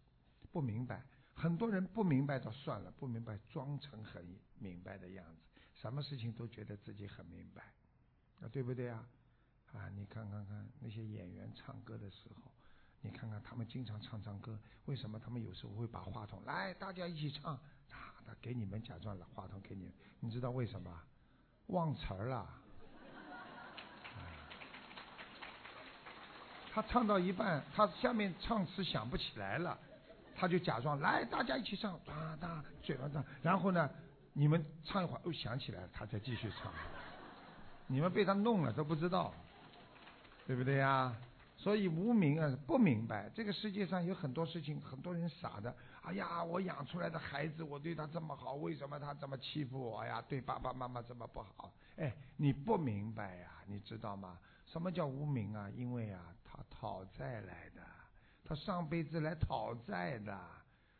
[0.53, 1.03] 不明白。
[1.35, 5.41] 很多人不明白就算了，不明白装成很明白的样子，
[5.75, 7.63] 什么事情都觉得自己很明白，
[8.43, 9.09] 啊，对不对啊？
[9.73, 12.53] 啊，你看看看那些演员唱歌的时候，
[13.01, 17.55] 你看看他们经常唱唱歌，为什么他们有时候会把话筒来大家一起唱？
[17.55, 21.03] 啊，他给你们假装了话筒给你，你知道为什么？
[21.69, 22.62] 忘词儿了。
[26.75, 29.79] 他唱到一半，他下面唱词想不起来了，
[30.35, 33.91] 他就假装来，大家一起唱，哒哒，嘴巴上，然后呢，
[34.33, 36.73] 你们唱一会儿又想起来了，他再继续唱，
[37.87, 39.35] 你们被他弄了都不知道，
[40.47, 41.15] 对不对呀？
[41.59, 50.25] 所以无名啊，不明白这个世界上有很多事情，很多人傻的，哎呀，我养出来的孩子，我对他这么好，为什么他这么欺负我呀？
[50.27, 51.71] 对爸爸妈妈这么不好？
[51.99, 54.39] 哎，你不明白呀，你知道吗？
[54.67, 55.71] 什么叫无名啊？
[55.77, 56.21] 因为啊，
[56.53, 57.81] 他讨债来的，
[58.45, 60.39] 他上辈子来讨债的。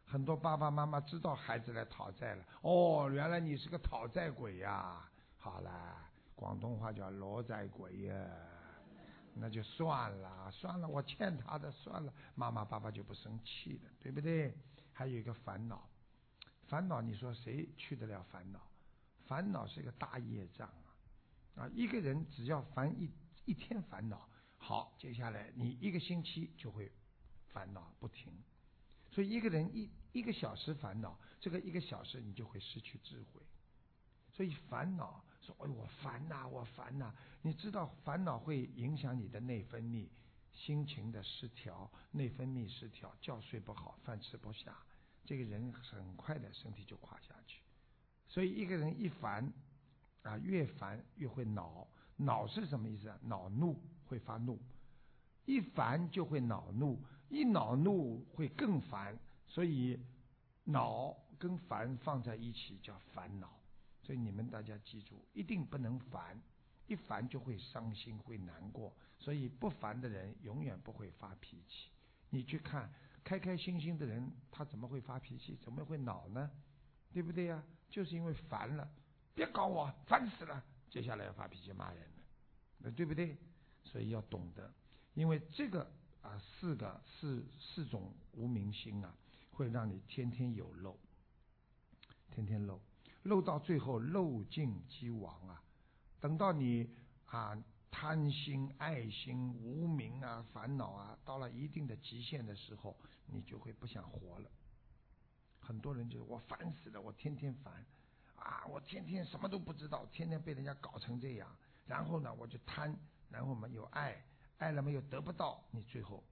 [0.07, 5.07] 很多爸爸妈妈知道孩子来讨债了，哦，原来你是个讨债鬼呀！
[5.37, 5.97] 好了，
[6.35, 8.15] 广东话叫罗债鬼呀，
[9.35, 14.55] 那就算了，算了，我欠他的，算了，妈妈爸爸就不生气了，对不对？
[14.95, 15.87] 还有一个烦恼，
[16.67, 18.61] 烦恼，你说谁去得了烦恼？
[19.27, 20.67] 烦恼是一个大业障
[21.57, 21.65] 啊！
[21.65, 23.11] 啊，一个人只要烦一。
[23.45, 24.29] 一天烦恼，
[24.63, 26.91] 好，接下来你一个星期就会
[27.49, 28.33] 烦恼不停。
[29.11, 33.43] 所以一个人一一个小时烦恼，这个一个小时你就会失去智慧。
[34.31, 40.07] 所以烦恼说：“哎，我烦呐，我烦呐。”你知道烦恼会影响你的内分泌，
[40.53, 44.75] 心情的失调，内分泌失调，觉睡不好，饭吃不下，
[45.27, 47.61] 这个人很快的身体就垮下去。
[48.29, 49.53] 所以一个人一烦
[50.23, 51.89] 啊，越烦越会恼。
[52.17, 53.19] 恼是什么意思啊？
[53.23, 54.61] 恼怒会发怒，
[55.47, 59.99] 一烦就会恼怒，一恼怒会更烦，所以
[60.65, 63.59] 恼跟烦放在一起叫烦恼。
[64.03, 66.39] 所以你们大家记住，一定不能烦，
[66.87, 68.93] 一烦就会伤心会难过。
[69.19, 71.89] 所以不烦的人永远不会发脾气。
[72.29, 72.93] 你去看
[73.25, 75.57] 开开心心的人，他怎么会发脾气？
[75.63, 76.51] 怎么会恼呢？
[77.15, 77.63] 对不对呀？
[77.89, 78.87] 就是因为烦了，
[79.35, 80.63] 别搞我，烦死了。
[80.91, 82.23] 接下来要发脾气骂人了，
[82.77, 83.39] 那对不对？
[83.85, 84.73] 所以要懂得，
[85.15, 85.91] 因为这个
[86.23, 89.15] 啊四个四四种无明心啊，
[89.51, 90.97] 会让你天天有漏，
[92.31, 92.81] 天天漏，
[93.25, 95.63] 漏到最后漏尽即亡啊！
[96.21, 96.89] 等到你
[97.27, 104.51] 啊贪心、爱心、无明啊、烦恼啊，到了一定的极限的时候，你就会不想活了。
[105.61, 107.85] 很多人就是我烦死了，我天天烦
[108.35, 111.55] 啊，我天天什么都不知道，天天被人家搞成这样，
[111.87, 112.97] 然后呢，我就贪，
[113.33, 114.23] 然后没有爱，
[114.59, 116.23] 爱了没有得不到，你最后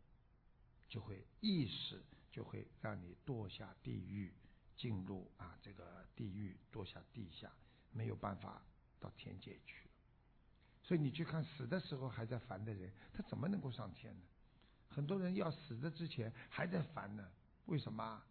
[0.87, 4.33] 就会意识就会让你堕下地狱，
[4.77, 7.51] 进入啊这个地狱，堕下地下，
[7.91, 8.63] 没有办法
[9.01, 9.89] 到天界去。
[10.83, 14.23] 所以你去看死的时候还在烦的人，他怎么能够上天呢？
[14.89, 17.27] 很多人要死的之前还在烦呢，
[17.67, 18.23] 为什么？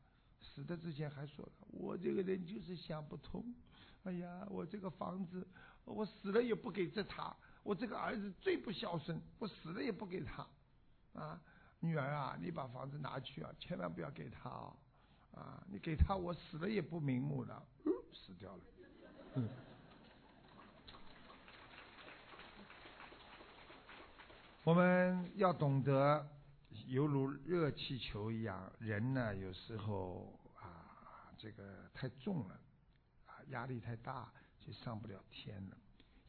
[0.42, 3.54] 死的之前还说，我这个人就是想不通。
[4.04, 5.46] 哎呀，我这个房子，
[5.86, 7.36] 我死了也不给这他。
[7.64, 10.48] 我这个儿子最不孝顺，我死了也不给他。
[11.14, 11.40] 啊，
[11.80, 14.76] 女儿啊，你把房子拿去啊，千万不要给他啊！
[15.36, 17.64] 啊，你给他，我死了也不瞑目了，
[18.14, 18.62] 死掉了。
[19.36, 19.50] 嗯。
[24.64, 26.28] 我们要懂得，
[26.88, 32.60] 犹如热气球一样，人呢有时候啊，这个太重了，
[33.26, 35.78] 啊，压力太大，就上不了天了。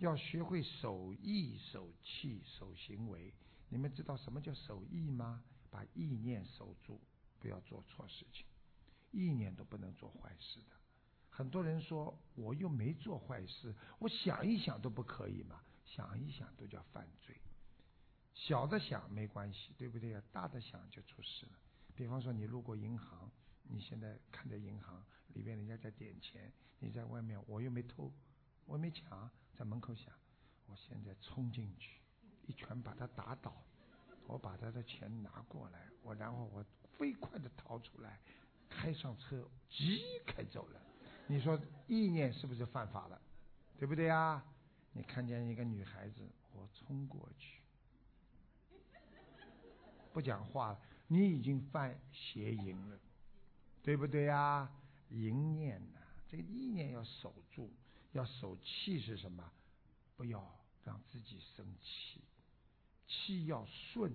[0.00, 3.32] 要学会守意、守气、守行为。
[3.68, 5.44] 你们知道什么叫守意吗？
[5.70, 6.98] 把意念守住，
[7.38, 8.44] 不要做错事情，
[9.12, 10.74] 意念都不能做坏事的。
[11.28, 15.62] 很多人说，我又没做坏事，我想一想都不可以吗？
[15.84, 17.36] 想一想都叫犯罪。
[18.34, 20.20] 小的想没关系，对不对？
[20.32, 21.52] 大的想就出事了。
[21.94, 23.30] 比方说，你路过银行，
[23.62, 28.10] 你现在看着银行里边人家在点钱，你在外面，我又没偷，
[28.70, 29.28] 我没抢，
[29.58, 30.14] 在门口想，
[30.66, 31.98] 我现在冲进去，
[32.46, 33.52] 一拳把他打倒，
[34.28, 36.64] 我把他的钱拿过来，我然后我
[36.96, 38.20] 飞快的逃出来，
[38.68, 40.80] 开上车，急开走了。
[41.26, 43.20] 你说意念是不是犯法了？
[43.76, 44.40] 对不对啊？
[44.92, 47.58] 你看见一个女孩子，我冲过去。
[50.12, 52.96] 不讲话了，你已经犯邪淫了，
[53.82, 54.70] 对不对呀？
[55.08, 57.68] 淫念呐，这个意念要守住，
[58.12, 59.50] 要守气是什么？
[60.16, 60.44] 不要
[60.84, 62.20] 让自己生气，
[63.06, 64.12] 气要顺。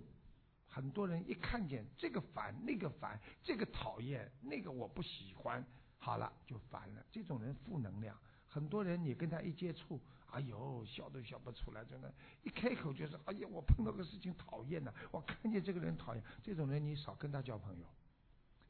[0.67, 5.65] 很多人一看见这个烦，那个烦，这个讨厌，那个我不喜欢，
[5.97, 7.05] 好了就烦了。
[7.11, 8.17] 这种人负能量。
[8.47, 9.99] 很多人你跟他一接触。
[10.31, 17.87] 哎呦，笑都笑不出来，真的，一开口就是哎呀，我碰到个事情讨厌的，我看见这个人讨厌，这种人你少跟他交朋友，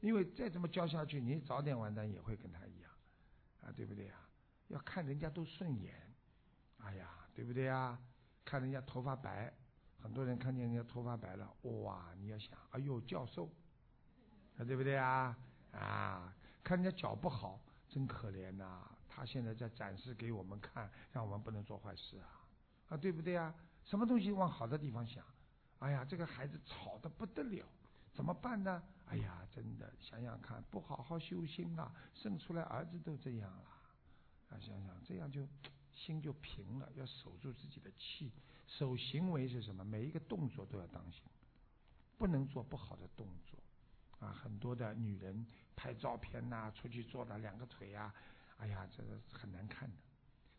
[0.00, 2.90] 因为再这么交下去，你早点完蛋也会跟他一样，
[3.62, 4.25] 啊，对不对啊？
[4.68, 5.94] 要看人家都顺眼，
[6.78, 7.98] 哎呀，对不对呀？
[8.44, 9.52] 看人家头发白，
[10.00, 13.50] 很多人看见人家头发白了，哇，你要想，哎呦，教授，
[14.58, 15.36] 啊，对不对啊？
[15.72, 18.88] 啊，看人家脚不好，真可怜呐。
[19.08, 22.44] 他现在在展示给我们看，让我们不能做坏事啊，
[22.90, 23.54] 啊，对不对啊？
[23.84, 25.24] 什么东西往好的地方想？
[25.78, 27.64] 哎呀，这个孩子吵得不得了，
[28.12, 28.82] 怎么办呢？
[29.06, 33.75] 哎呀，真的想想看，不好好修心啊，生出来儿子都这样了，
[34.48, 35.46] 啊想想这样就
[35.92, 36.90] 心就平了。
[36.94, 38.32] 要守住自己的气，
[38.66, 39.84] 守行为是什么？
[39.84, 41.22] 每一个动作都要当心，
[42.16, 43.58] 不能做不好的动作。
[44.18, 48.14] 啊，很多的女人拍照片呐，出去坐的两个腿啊。
[48.58, 49.96] 哎呀，这个很难看的，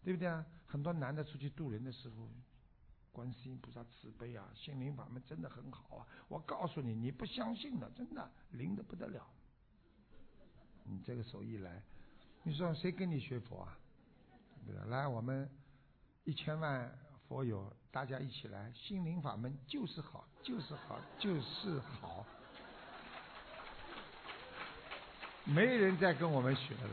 [0.03, 0.45] 对不对啊？
[0.67, 2.29] 很多男的出去渡人的时候，
[3.11, 6.07] 观世音菩萨慈悲啊，心灵法门真的很好啊！
[6.27, 9.27] 我告诉你，你不相信的，真的灵的不得了。
[10.83, 11.81] 你这个手一来，
[12.47, 13.77] 你说谁跟你学佛啊？
[14.87, 15.49] 来，我们
[16.23, 16.89] 一千万
[17.27, 22.25] 佛友，大家一起来，心灵法门就是好，就是好，就是好，
[25.43, 26.89] 没人再跟我们学了。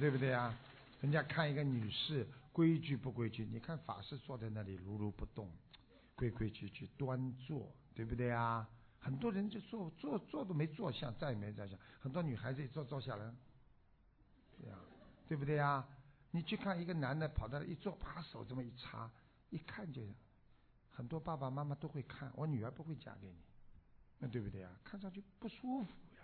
[0.00, 0.58] 对不对啊？
[1.02, 3.46] 人家看一个女士规矩不规矩？
[3.52, 5.46] 你看法师坐在那里如如不动，
[6.16, 8.66] 规规矩矩端坐，对不对啊？
[8.98, 11.78] 很多人就坐坐坐都没坐相，再也没再相。
[12.00, 13.30] 很多女孩子一坐坐下来，
[14.60, 14.78] 这样，
[15.26, 15.86] 对不对啊？
[16.30, 19.10] 你去看一个男的跑到一坐，把手这么一插，
[19.50, 20.02] 一看就，
[20.90, 23.40] 很多爸爸妈妈都会看，我女儿不会嫁给你，
[24.18, 24.78] 那对不对啊？
[24.84, 26.20] 看上去不舒服呀，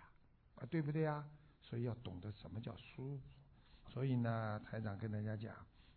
[0.56, 1.26] 啊，对不对啊？
[1.62, 3.22] 所以要懂得什么叫舒服。
[3.88, 5.54] 所以呢，台长跟大家讲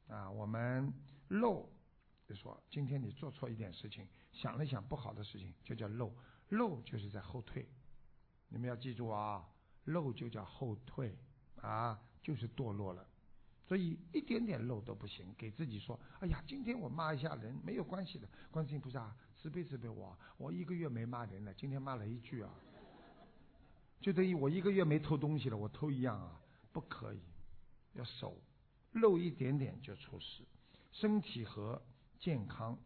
[0.08, 0.94] 啊，我们
[1.30, 1.68] 漏，
[2.26, 6.14] 就说今天你做错一点事情，想了想不好的事情，就叫漏。
[6.50, 7.68] 漏就是在后退，
[8.48, 9.50] 你们要记住啊，
[9.84, 11.18] 漏就叫后退
[11.62, 13.06] 啊，就是堕落了。
[13.68, 22.50] 所以一点点漏都不行，给自己说，哎呀，今天我骂一下人没有关系的，观世音菩萨慈悲慈悲我，我一个月没骂人了，今天骂了一句啊，
[24.00, 26.40] 就等于我一个月没偷东西了，我偷一样啊，
[26.72, 27.20] 不可以，
[27.94, 28.42] 要守，
[28.94, 30.44] 漏一点点就出事。
[30.94, 31.82] 身体和
[32.20, 32.78] 健康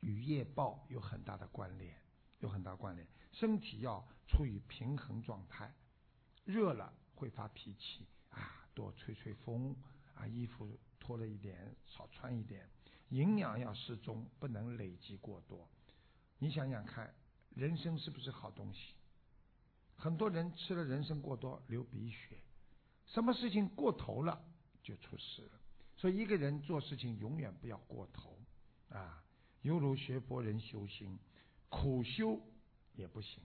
[0.00, 1.96] 与业报有很大的关联，
[2.40, 3.08] 有很大关联。
[3.32, 5.72] 身体要处于平衡状态，
[6.44, 8.06] 热了会发脾气，
[8.74, 9.74] 多吹吹风
[10.14, 10.68] 啊，衣服
[10.98, 12.68] 脱了一点少穿一点。
[13.10, 15.68] 营养要适中，不能累积过多。
[16.38, 17.14] 你想想看，
[17.54, 18.94] 人参是不是好东西？
[19.96, 22.38] 很多人吃了人参过多流鼻血，
[23.06, 24.44] 什么事情过头了
[24.82, 25.60] 就出事了。
[25.96, 28.36] 所以一个人做事情永远不要过头
[28.88, 29.22] 啊，
[29.62, 31.16] 犹如学佛人修心，
[31.68, 32.40] 苦修
[32.94, 33.40] 也不行。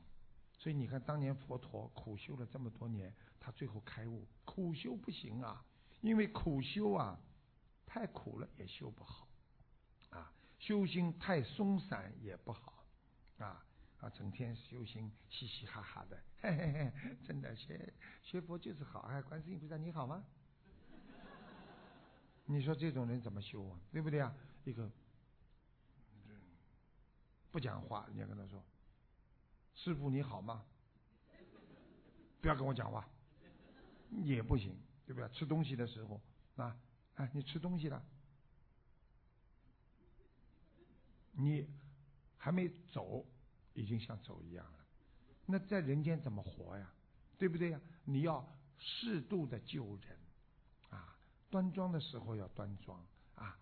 [0.58, 5.64] 所以你看，当年佛陀苦修了这么多年，他最后开悟，苦修不行啊，
[6.02, 7.20] 因为苦修啊
[7.86, 9.28] 太苦了也修不好
[10.10, 12.86] 啊，修心太松散也不好
[13.38, 13.64] 啊
[14.02, 20.24] 啊，整天修心嘻嘻哈哈的， 嘿嘿嘿，真的学学佛就是好哎，观世音菩萨你好吗？
[22.46, 23.80] 你说这种人怎么修啊？
[23.92, 24.34] 对不对啊？
[24.66, 24.90] 一个
[27.52, 28.64] 不讲话，你要跟他说
[29.76, 30.64] ：“师傅你好吗？”
[32.42, 33.08] 不要跟我讲话，
[34.12, 35.30] 也不行，对不对？
[35.30, 36.22] 吃东西的时候
[36.56, 36.78] 啊，
[37.16, 38.04] 哎，你吃东西了，
[41.34, 41.68] 你
[42.38, 43.26] 还没走，
[43.74, 44.80] 已经像走一样了。
[45.46, 46.92] 那在人间怎么活呀？
[47.38, 47.82] 对不对呀？
[48.04, 48.46] 你要
[48.78, 50.18] 适度的救人
[50.90, 51.18] 啊。
[51.50, 53.04] 端庄的时候要端庄
[53.36, 53.58] 啊，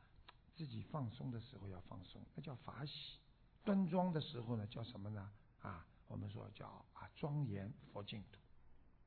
[0.56, 3.20] 自己放松的时候要放松，那叫法喜。
[3.64, 5.32] 端庄的时候呢，叫什么呢？
[5.62, 8.40] 啊，我们说叫啊庄严佛净土，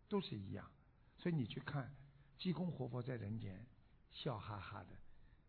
[0.09, 0.71] 都是一样。
[1.21, 1.95] 所以你去看
[2.39, 3.63] 济公活佛在人间
[4.11, 4.97] 笑哈哈的，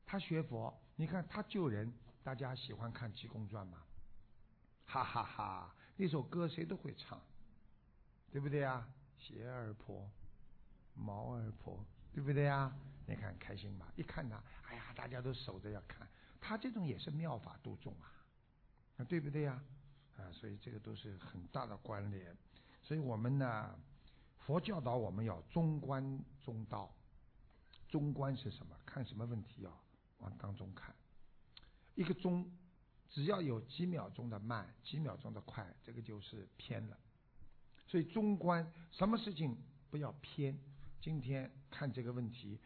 [0.05, 1.91] 他学佛，你看他救人，
[2.24, 3.82] 大家喜欢看济公传吗？
[4.86, 7.22] 哈哈哈，那首歌谁都会唱，
[8.32, 8.86] 对不对啊？
[9.17, 10.05] 鞋儿破，
[10.93, 11.84] 毛儿破。
[12.13, 12.69] 对不对呀？
[13.05, 13.88] 你看开心吧？
[13.95, 14.36] 一看他，
[14.67, 16.05] 哎呀，大家都守着要看
[16.41, 18.11] 他，这种也是妙法度众啊，
[18.97, 19.63] 啊，对不对呀？
[20.17, 22.36] 啊，所以这个都是很大的关联。
[22.84, 23.80] 所以我们呢，
[24.52, 26.93] 佛教导我们要中观中道。
[27.88, 28.76] 中观是什么？
[28.86, 29.82] 看什么问题要
[30.18, 30.93] 往当中看。
[31.95, 32.52] 一个中，
[33.10, 36.99] 只要有几秒钟的慢，几秒钟的快，这个就是偏了。
[37.88, 39.58] 所以中观，什么事情
[39.89, 40.60] 不要偏。
[40.99, 42.60] 今天看这个问题，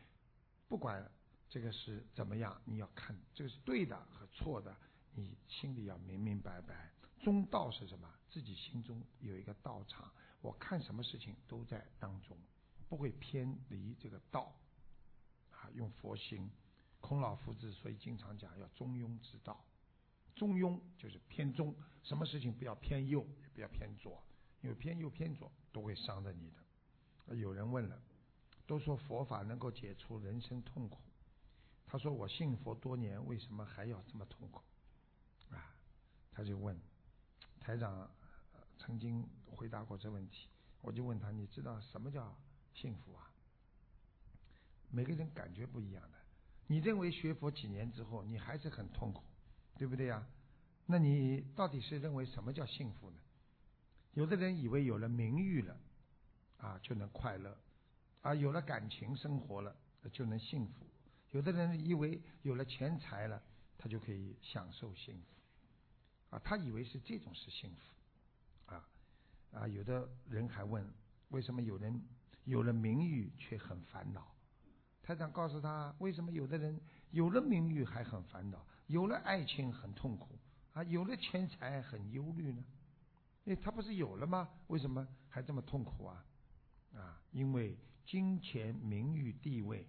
[0.68, 1.08] 不管
[1.48, 4.76] 这个是怎么样，你要看这个是对的和错的，
[5.14, 6.92] 你心里要明明白白。
[7.22, 8.12] 中道是什么？
[8.32, 10.12] 自己心中有一个道场，
[10.46, 12.38] 我看什么事情都在当中，
[12.88, 14.54] 不会偏离这个道。
[15.50, 16.50] 啊，用佛心。
[17.02, 19.66] 孔老夫子所以经常讲要中庸之道，
[20.36, 24.24] 中庸就是偏中，什么事情不要偏右，也不要偏左，
[24.62, 27.36] 因为偏右偏左都会伤着你的。
[27.36, 28.00] 有人问了。
[28.68, 30.98] 都说佛法能够解除人生痛苦，
[31.86, 34.60] 他说我信佛多年，为什么还要这么痛苦？
[35.52, 35.76] 啊，
[36.32, 36.76] 他就问
[37.60, 38.10] 台长
[38.80, 39.24] 曾经
[39.56, 40.48] 回答过这问题，
[40.82, 42.38] 我就问他，你知道什么叫
[42.74, 43.32] 幸福啊？
[44.92, 46.18] 每个人感觉不一样的，
[46.68, 49.24] 你认为学佛几年之后你还是很痛苦，
[49.78, 50.28] 对不对呀？
[50.86, 53.18] 那你到底是认为什么叫幸福呢？
[54.14, 55.78] 有的人以为有了名誉了
[56.58, 57.58] 啊就能快乐。
[58.22, 59.76] 啊，有了感情生活了，
[60.12, 60.88] 就能幸福。
[61.30, 63.40] 有的人以为有了钱财了，
[63.78, 66.36] 他就可以享受幸福。
[66.36, 67.95] 啊，他以为是这种是幸福。
[69.56, 70.86] 啊，有的人还问，
[71.30, 72.02] 为什么有人
[72.44, 74.36] 有了名誉却很烦恼？
[75.02, 76.80] 台长告诉他，为什么有的人
[77.12, 80.38] 有了名誉还很烦恼，有了爱情很痛苦，
[80.74, 82.64] 啊，有了钱财很忧虑呢？
[83.46, 84.50] 哎，他不是有了吗？
[84.68, 86.26] 为什么还这么痛苦啊？
[86.96, 89.88] 啊，因为金钱、名誉、地位，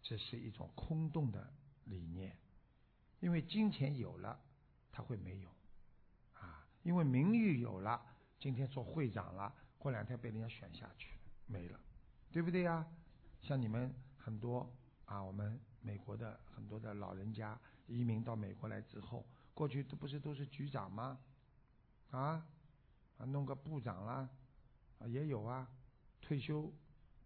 [0.00, 1.52] 这是一种空洞的
[1.84, 2.36] 理念。
[3.20, 4.40] 因为金钱有了，
[4.92, 5.48] 他会没有
[6.34, 8.00] 啊；因为名誉有了，
[8.38, 11.14] 今天做会长了，过两天被人家选下去，
[11.46, 11.80] 没了，
[12.30, 12.86] 对不对呀？
[13.42, 14.68] 像你们很多
[15.04, 19.24] 啊，我们美国的很多的老人家移民到美国来之后，
[19.54, 21.18] 过去都不是都是局长吗？
[22.10, 22.46] 啊，
[23.18, 24.28] 弄个部长啦，
[25.06, 25.68] 也有啊。
[26.20, 26.72] 退休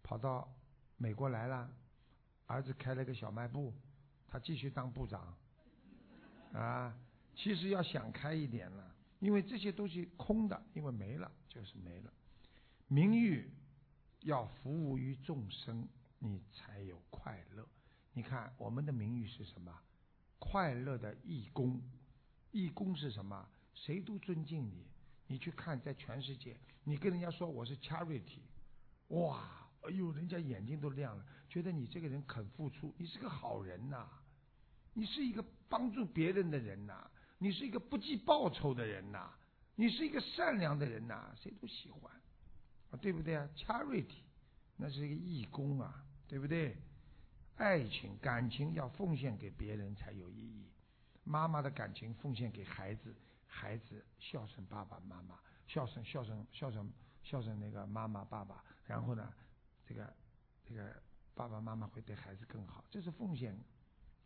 [0.02, 0.52] 跑到
[0.96, 1.70] 美国来了，
[2.46, 3.72] 儿子开了个小卖部，
[4.28, 5.34] 他继续当部长
[6.52, 6.94] 啊。
[7.34, 8.89] 其实要想开一点了，
[9.20, 12.12] 因为这些东西空的，因为没了就是没了。
[12.88, 13.48] 名誉
[14.22, 17.64] 要服务于众生，你才有快乐。
[18.12, 19.72] 你看我们的名誉是什么？
[20.38, 21.80] 快乐的义工
[22.50, 23.48] 义工是什么？
[23.74, 24.84] 谁都尊敬你。
[25.26, 28.40] 你去看，在全世界，你跟人家说我是 charity，
[29.08, 34.08] 哇，哎呦，人家眼睛都亮了，觉得你这个人肯付出，你是个好人呐，
[34.92, 37.08] 你是一个帮助别人的人呐，
[37.42, 39.30] 你是一个不计报酬的人呐，
[39.74, 42.12] 你是一个善良的人呐，谁都喜欢，
[42.90, 44.20] 啊，对不对啊？charity，
[44.76, 46.76] 那是一个义工啊，对不对？
[47.56, 50.68] 爱情、感情要奉献给别人才有意义。
[51.24, 53.14] 妈妈的感情奉献给孩子。
[53.52, 55.36] 孩子孝顺爸爸妈妈，
[55.66, 56.88] 孝顺孝顺孝顺
[57.24, 59.28] 孝顺那个妈妈爸爸，然后呢，
[59.84, 60.14] 这个
[60.64, 61.02] 这个
[61.34, 63.58] 爸爸妈妈会对孩子更好，这是奉献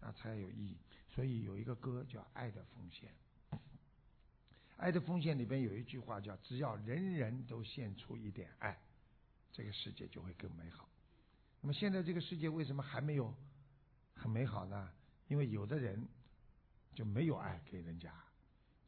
[0.01, 0.77] 啊才有意义。
[1.15, 3.09] 所以有一个歌叫《爱的奉献》，
[4.77, 8.77] 《爱的奉献》里边有一句话叫“只要人人都献出一点爱，
[9.53, 10.89] 这个世界就会更美好”。
[11.63, 13.33] 那么现在这个世界为什么还没有
[14.15, 14.91] 很美好呢？
[15.29, 16.05] 因为有的人
[16.95, 18.13] 就没有爱给人家。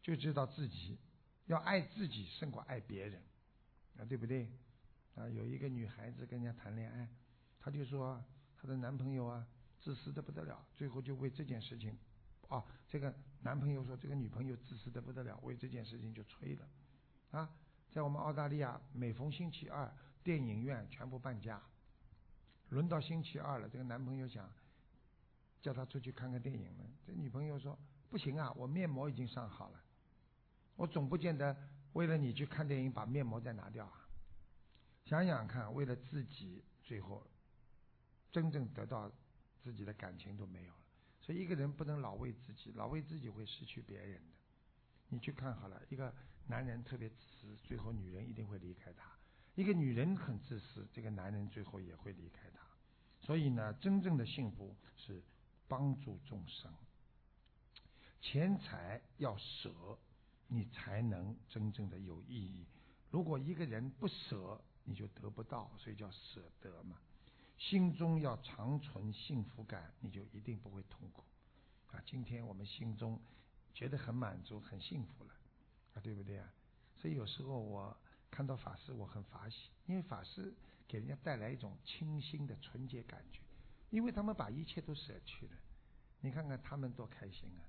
[0.03, 0.99] 就知道自己
[1.47, 3.23] 要爱自己胜过爱别人，
[3.99, 4.49] 啊，对不对？
[5.15, 7.09] 啊，有一个女孩子跟人家谈恋爱，
[7.61, 8.23] 她就说
[8.57, 9.47] 她的男朋友啊
[9.81, 11.97] 自私的不得了，最后就为这件事情，
[12.49, 16.69] 啊，这个男朋友说这个女朋友自私的不得了，为这件事情就吹了，
[17.33, 17.51] 啊，
[17.91, 19.93] 在我们澳大利亚，每逢星期二
[20.23, 21.63] 电影院全部半价，
[22.71, 24.51] 轮到星期二了，这个男朋友想
[25.61, 27.79] 叫她出去看看电影呢，这女朋友说
[28.09, 29.83] 不行啊，我面膜已经上好了。
[30.77, 31.57] 我总不见得
[31.95, 34.07] 为了你去看电影把面膜再拿掉啊！
[35.07, 37.27] 想想看，为了自己，最后
[38.31, 39.11] 真正得到
[39.63, 40.86] 自己的感情都没有了。
[41.27, 44.37] 所以一个人不能老为自己，老为自己会失去别人的。
[45.09, 46.15] 你去看好了，一个
[46.47, 49.11] 男人特别自私，最后女人一定会离开他；
[49.57, 52.61] 一个女人很自私，这个男人最后也会离开他。
[53.21, 55.21] 所以呢，真正的幸福是
[55.67, 56.73] 帮助众生，
[58.21, 59.99] 钱财要舍。
[60.49, 62.65] 你才能真正的有意义。
[63.11, 67.01] 如果一个人不舍，你就得不到，所以叫舍得嘛。
[67.59, 71.25] 心中要长存幸福感，你就一定不会痛苦。
[71.89, 73.21] 啊，今天我们心中
[73.73, 75.33] 觉得很满足、很幸福了，
[75.95, 76.53] 啊，对不对啊？
[76.97, 77.97] 所以有时候我
[78.31, 80.53] 看到法师，我很法喜，因为法师
[80.87, 83.41] 给人家带来一种清新的纯洁感觉，
[83.91, 85.53] 因为他们把一切都舍去了。
[86.21, 87.65] 你看看他们多开心啊！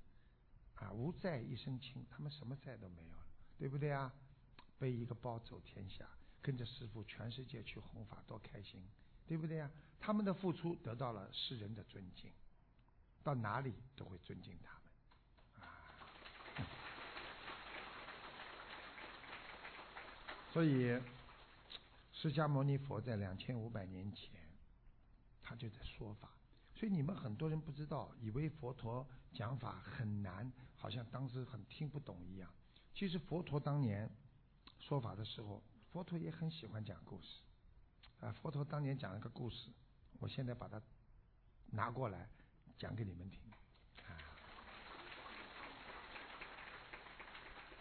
[0.84, 3.26] 啊，无债一身轻，他们什么债都没有了，
[3.58, 4.12] 对不对啊？
[4.78, 6.08] 背一个包走天下，
[6.40, 8.80] 跟着师傅全世界去弘法，多开心，
[9.28, 9.70] 对不对啊？
[10.00, 12.32] 他们的付出得到了世人的尊敬，
[13.22, 14.82] 到哪里都会尊敬他们。
[15.60, 16.64] 啊，
[20.50, 20.98] 所以
[22.12, 24.30] 释迦牟尼佛在两千五百年前，
[25.42, 26.30] 他就在说法，
[26.74, 30.50] 所以你们很多人不知道，以为佛陀讲法很难。
[30.80, 32.48] 好像当时很听不懂一样。
[32.94, 34.08] 其实佛陀当年
[34.78, 35.60] 说法的时候，
[35.92, 37.40] 佛陀也很喜欢讲故事。
[38.20, 39.70] 啊，佛陀当年讲了个故事，
[40.18, 40.80] 我现在把它
[41.70, 42.28] 拿过来
[42.76, 43.40] 讲给你们听。
[44.06, 44.18] 啊，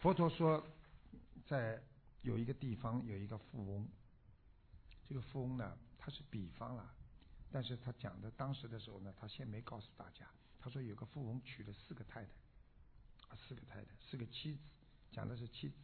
[0.01, 0.65] 佛陀说，
[1.45, 1.81] 在
[2.21, 3.87] 有一个地方有一个富翁，
[5.07, 6.93] 这个富翁呢，他是比方了，
[7.51, 10.27] 但是他讲的当时的时候呢，他先没告诉大家。
[10.59, 12.29] 他说有个富翁娶了四个太太。
[13.47, 14.59] 四个太太，四个妻子，
[15.11, 15.75] 讲的是妻子。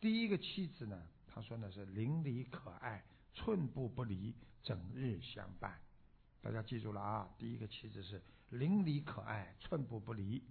[0.00, 3.04] 第一个妻子呢，他说呢是邻里可爱，
[3.34, 5.80] 寸步不离，整日相伴。
[6.40, 10.42] 大家记住了啊，第一个妻子是邻里可爱，寸步不离，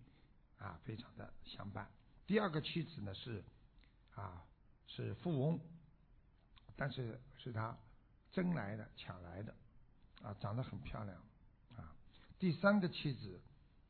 [0.57, 1.89] 啊，非常的相伴。
[2.25, 3.43] 第二个妻子呢是
[4.15, 4.45] 啊
[4.87, 5.59] 是富翁，
[6.75, 7.77] 但是是他
[8.31, 9.55] 争来的、抢来的，
[10.21, 11.17] 啊，长得很漂亮，
[11.75, 11.95] 啊。
[12.39, 13.41] 第三个妻子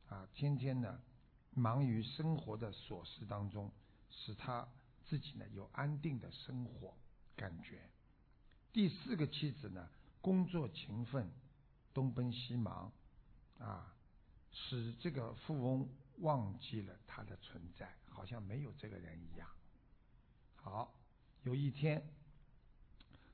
[0.08, 1.00] 啊，天天呢。
[1.54, 3.70] 忙于生活的琐事当中，
[4.08, 4.66] 使他
[5.04, 6.96] 自己呢有安定的生活
[7.36, 7.90] 感觉。
[8.72, 9.86] 第四个妻子呢，
[10.22, 11.30] 工作勤奋，
[11.92, 12.90] 东奔西忙，
[13.58, 13.94] 啊，
[14.50, 15.86] 使这个富翁
[16.20, 19.46] 忘记了他的存在，好像没有这个人一样。
[20.56, 20.94] 好，
[21.42, 22.02] 有一天，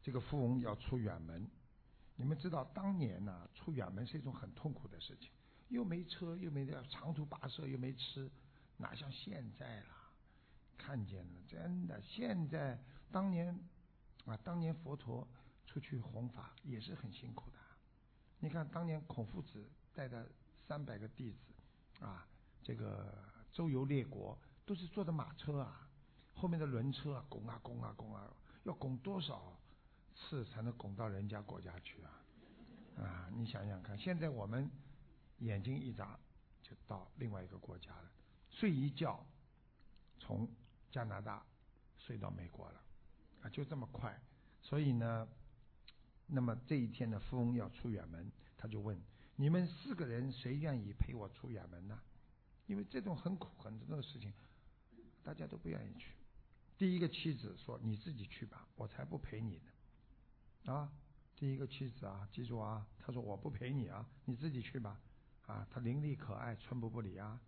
[0.03, 1.49] 这个富翁要出远门，
[2.16, 5.30] 你们知道当年呢，出远门是一种很痛苦的事情。
[5.68, 8.28] 又没车，又没得长途跋涉，又没吃，
[8.78, 9.86] 哪像现在了？
[10.78, 12.82] 看见了，真的，现在
[13.12, 13.57] 当年
[14.29, 15.26] 啊，当年佛陀
[15.66, 17.59] 出去弘法也是很辛苦的。
[18.39, 20.29] 你看，当年孔夫子带着
[20.66, 22.26] 三百个弟子啊，
[22.62, 23.12] 这个
[23.53, 25.89] 周游列国，都是坐的马车啊，
[26.35, 28.33] 后面的轮车啊，拱啊拱啊拱啊，
[28.64, 29.59] 要拱多少
[30.14, 32.22] 次才能拱到人家国家去啊？
[32.99, 34.70] 啊，你想想看，现在我们。
[35.41, 36.18] 眼睛一眨，
[36.64, 38.11] 就到另外一个国家了。
[38.51, 39.24] 睡一觉，
[40.18, 40.49] 从
[40.91, 41.47] 加拿大
[41.97, 42.83] 睡到美国了，
[43.43, 44.20] 啊，就这么快。
[44.61, 45.28] 所以呢，
[46.26, 49.01] 那么这一天呢，富翁要出远门，他就问：
[49.36, 52.01] 你们四个人谁愿意陪我出远门呢？
[52.66, 54.32] 因为这种很苦很重的事情，
[55.22, 56.12] 大家都不愿意去。
[56.76, 60.93] 第一个妻子说：“你自己去吧，我才不陪你呢。”啊，
[61.34, 65.01] 第一个妻子啊，记住啊，他说：“我不陪你啊，你自己去吧。”
[65.47, 67.41] 啊，他伶俐可爱，寸步不离啊。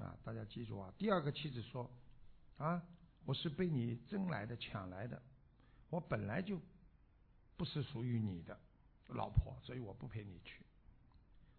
[0.00, 0.92] 啊，大家记住啊。
[0.98, 1.90] 第二个妻子说
[2.58, 2.82] ：“啊，
[3.26, 5.20] 我是被你争来的、抢来的，
[5.90, 6.58] 我本来就
[7.58, 8.58] 不是属于你的
[9.08, 10.64] 老婆，所以我不陪你去。”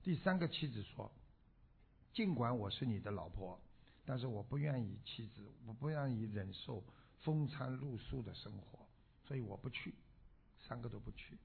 [0.01, 1.11] 第三个妻子说
[2.13, 3.59] ：“尽管我是你的老婆，
[4.05, 6.83] 但是我不愿意妻子，我不愿意忍受
[7.21, 8.79] 风餐露宿的生活，
[9.25, 9.93] 所以我不去。”
[10.67, 11.37] 三个都不去，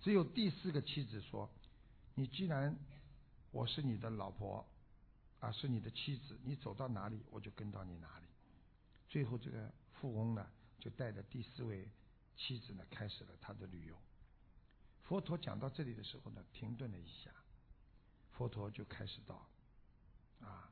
[0.00, 1.50] 只有第四个妻子说
[2.16, 2.74] ：“你既然
[3.50, 4.64] 我是你的老婆。”
[5.40, 8.26] 啊，是你的妻子，你走到哪里，我就跟到你哪里。
[9.08, 10.46] 最后，这个富翁呢，
[10.78, 11.88] 就带着第四位
[12.36, 13.96] 妻子呢，开始了他的旅游。
[15.02, 17.30] 佛陀讲到这里的时候呢，停顿了一下，
[18.32, 19.48] 佛陀就开始道：
[20.40, 20.70] 啊，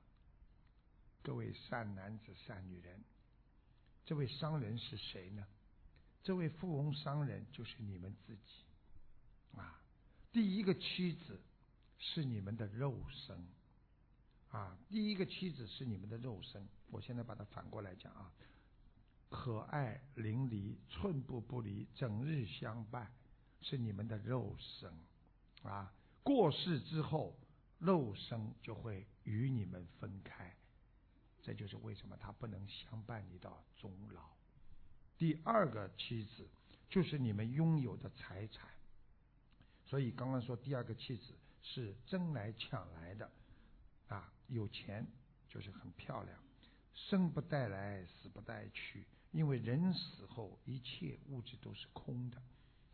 [1.22, 3.02] 各位善男子、善女人，
[4.04, 5.46] 这位商人是谁呢？
[6.22, 8.64] 这位富翁商人就是你们自己。
[9.56, 9.80] 啊，
[10.32, 11.40] 第一个妻子
[11.98, 13.46] 是你们的肉身。
[14.56, 18.32] 啊，第一个妻子是你们的肉身，我现在把它反过来讲啊，
[19.28, 23.12] 可爱淋漓，寸步不离，整日相伴，
[23.60, 24.90] 是你们的肉身
[25.62, 25.92] 啊。
[26.22, 27.36] 过世之后，
[27.78, 30.56] 肉身就会与你们分开，
[31.42, 34.22] 这就是为什么他不能相伴你到终老。
[35.18, 36.48] 第二个妻子
[36.88, 38.70] 就是你们拥有的财产，
[39.84, 43.30] 所以刚刚说第二个妻子是争来抢来的。
[44.08, 45.06] 啊，有钱
[45.48, 46.38] 就是很漂亮，
[46.94, 52.40] 生不带来，死不带去，因为人死后一切物质都是空的，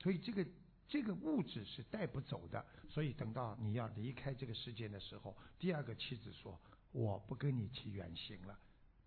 [0.01, 0.47] 所以这个
[0.89, 2.65] 这个物质是带不走的。
[2.89, 6.61] 所以等到你要离开这个世界的时候，第二个妻子说
[6.93, 8.59] ：“我不跟你去远行了，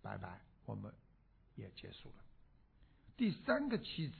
[0.02, 0.92] 拜拜，我们
[1.54, 2.24] 也结束了。”
[3.16, 4.16] 第三个妻子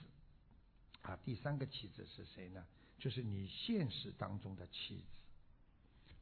[1.01, 2.65] 啊，第三个妻子是谁呢？
[2.97, 5.16] 就是你现实当中的妻子。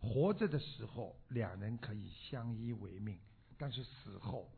[0.06, 3.20] 活着的时候，两人可以相依为命，
[3.58, 4.50] 但是死后，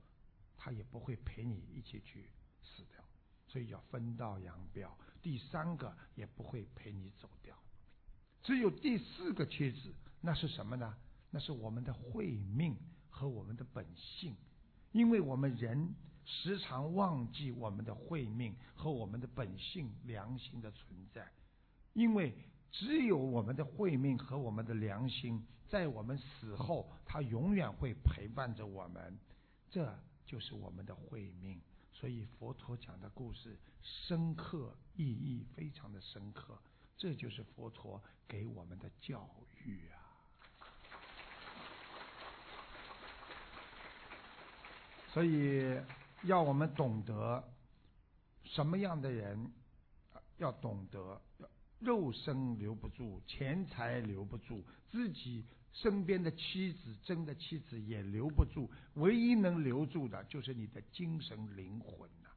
[0.58, 2.30] 他也不会陪你一起去
[2.62, 3.04] 死掉，
[3.48, 4.96] 所以要分道扬镳。
[5.22, 7.58] 第三个也不会陪你走掉，
[8.44, 10.96] 只有第四个妻子，那是什么呢？
[11.32, 12.78] 那是我们的慧命
[13.10, 14.36] 和我们的本性，
[14.92, 15.96] 因为我们人
[16.26, 21.32] 时常忘记我们的慧命和我们的本性良心的存在，
[21.94, 22.34] 因为。
[22.72, 29.18] 只有我们的慧命和我们的良心，在我们死后，它永远会陪伴着我们。
[29.70, 31.62] 这就是我们的慧命。
[31.92, 36.58] 所以佛陀讲的故事深刻，意义非常的深刻。
[36.96, 39.28] 这就是佛陀给我们的教
[39.64, 39.98] 育啊！
[45.08, 45.80] 所以
[46.24, 47.44] 要我们懂得
[48.44, 49.52] 什么样的人，
[50.38, 51.22] 要懂得。
[51.80, 62.30] 肉身留不住，钱财留不住，自己身边的妻子、真的妻子也留不住，唯一能留住的就是你的精神灵魂呐。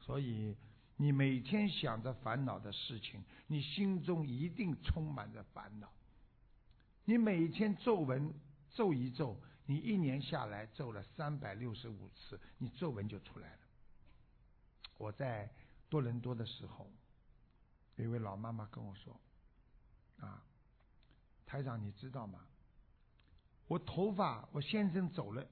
[0.00, 0.56] 所以，
[0.96, 5.92] 你每天想着烦恼的事情，你心中一定充满着烦恼。
[7.04, 8.32] 你每天皱纹
[8.70, 13.58] 皱一皱，你一年下来皱了三百六十五次，你皱纹就出来了。
[14.96, 15.50] 我在
[15.90, 16.90] 多伦多的时候。
[17.98, 19.20] 有一位老妈妈跟我说
[20.24, 20.42] ：“啊，
[21.44, 22.46] 台长，你知道吗？
[23.66, 25.44] 我头发，我先生走了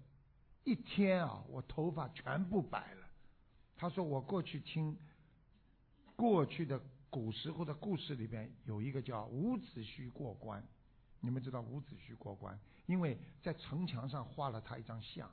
[0.62, 3.07] 一天啊，我头发全部白了。
[3.76, 4.97] 他说我过去听
[6.14, 6.80] 过去的
[7.11, 10.64] 古时候的故事里边有一个叫伍子胥过关，
[11.20, 15.28] 你们知道伍子胥过关，因为在城墙上画了他一张像，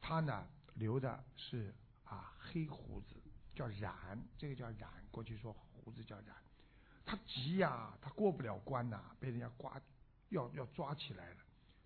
[0.00, 0.44] 他呢
[0.74, 1.72] 留的是
[2.04, 3.14] 啊黑胡子，
[3.54, 6.36] 叫染，这个叫染，过去说胡子叫染。”
[7.08, 9.80] 他急呀，他过不了关呐，被人家刮，
[10.28, 11.36] 要要抓起来了。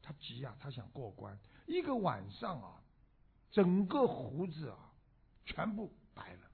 [0.03, 1.39] 他急呀，他想过关。
[1.69, 2.83] 一个晚上啊，
[3.53, 4.93] 整个胡子啊，
[5.45, 6.51] 全部白了。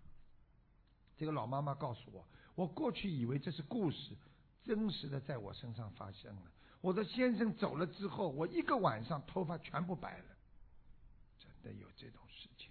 [1.16, 4.14] 这个老妈妈告诉我，我过去以为这是故事，
[4.62, 6.52] 真实的在我身上发生了。
[6.82, 10.24] 我的先生走了之后，我一个晚上头发全部白了。
[11.38, 12.70] 真的有这种事情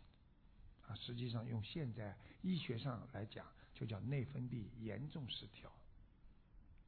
[0.87, 0.93] 啊！
[0.93, 5.71] 实际上用现在医学上来讲，就叫内分泌严重失调。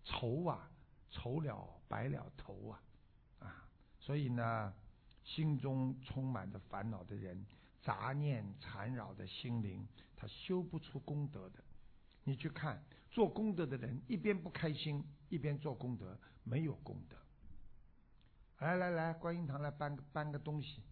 [0.04, 0.70] 愁啊，
[1.10, 2.82] 愁了白了头啊，
[3.40, 3.68] 啊，
[4.00, 4.74] 所以呢，
[5.24, 7.46] 心中充满着烦恼的人，
[7.82, 11.64] 杂念缠绕的心灵，他修不出功德的。
[12.24, 17.18] 你去看做功德的人，一边不开心，一边做功德，没有功德。
[18.60, 20.84] 来来来，观音堂来搬个搬个东西，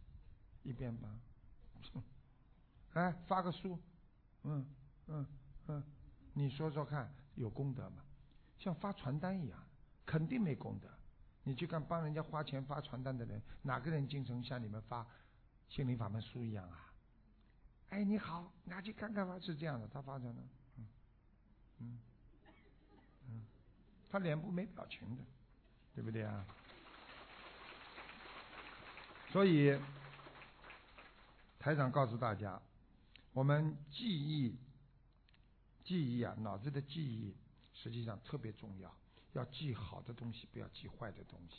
[0.63, 1.19] 一边搬，
[2.93, 3.77] 来 发个书，
[4.43, 4.65] 嗯
[5.07, 5.27] 嗯
[5.67, 5.83] 嗯，
[6.33, 8.03] 你说说看，有功德吗？
[8.59, 9.59] 像发传单一样，
[10.05, 10.87] 肯定没功德。
[11.43, 15.05] 你去看帮人家花钱发传单的人，哪个人精神像你们发
[15.69, 16.91] 心灵法门书一样啊？
[17.89, 20.43] 哎，你好，拿去看看吧，是这样的，他发成了。
[21.79, 21.99] 嗯，
[23.29, 23.45] 嗯，
[24.09, 25.23] 他脸部没表情的，
[25.95, 26.45] 对不对啊？
[29.29, 29.79] 所以，
[31.59, 32.61] 台长告诉大家，
[33.31, 34.57] 我们记忆，
[35.85, 37.33] 记忆啊，脑子的记忆
[37.81, 38.93] 实际上特别重要，
[39.33, 41.55] 要记好的东西，不要记坏的东西。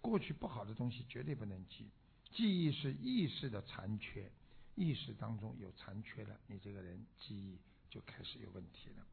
[0.00, 1.86] 过去不好的东西绝对不能记。
[2.30, 4.30] 记忆是意识的残缺，
[4.74, 7.58] 意识当中有残缺了，你这个人记忆
[7.90, 9.04] 就开始有问题了。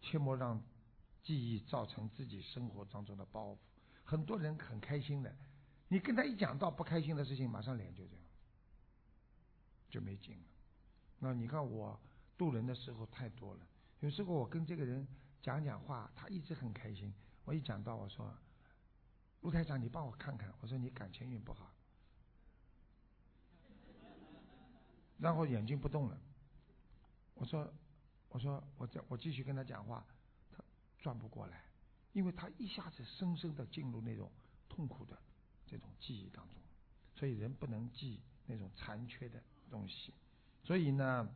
[0.00, 0.62] 切莫让
[1.24, 3.56] 记忆造成自己生活当中的包袱。
[4.04, 5.34] 很多人很开心的，
[5.88, 8.24] 你跟他一讲到不开心的事情，马上脸就这样，
[9.90, 10.44] 就没劲了。
[11.18, 11.98] 那你看我
[12.36, 13.66] 渡人的时候太多了，
[14.00, 15.06] 有时候我跟这个人
[15.42, 17.12] 讲讲话，他一直很开心。
[17.44, 18.36] 我一讲到我说，
[19.40, 21.72] 陆台长，你帮我看看，我说你感情运不好，
[25.18, 26.18] 然后眼睛不动了，
[27.34, 27.72] 我说。
[28.30, 30.06] 我说，我这我继续跟他讲话，
[30.50, 30.62] 他
[30.98, 31.64] 转不过来，
[32.12, 34.30] 因为他一下子深深的进入那种
[34.68, 35.18] 痛苦的
[35.66, 36.62] 这种记忆当中，
[37.16, 40.12] 所以人不能记那种残缺的东西。
[40.62, 41.26] 所以呢，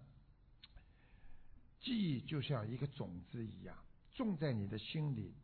[1.81, 3.75] 记忆就像一个种子一样，
[4.15, 5.35] 种在你的心里，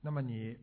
[0.00, 0.58] 那么你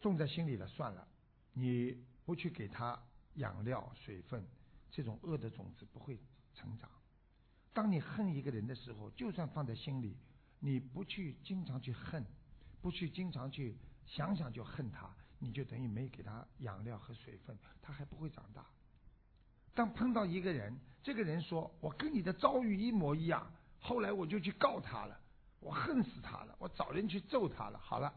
[0.00, 1.06] 种在心里了算了，
[1.52, 3.00] 你不去给它
[3.34, 4.44] 养料、水分，
[4.90, 6.18] 这种恶的种子不会
[6.54, 6.88] 成长。
[7.72, 10.16] 当你恨一个人的时候，就算放在心里，
[10.60, 12.24] 你不去经常去恨，
[12.80, 13.76] 不去经常去
[14.06, 18.66] 想想就恨他，你就等于没给他养料和水分，他还不会长大。
[19.74, 25.18] 当碰到一个人，这个人说我跟你的遭遇一模一样，后来我就去告他了，
[25.62, 27.78] 我恨死他了，我找人去揍他了。
[27.78, 28.12] 好了，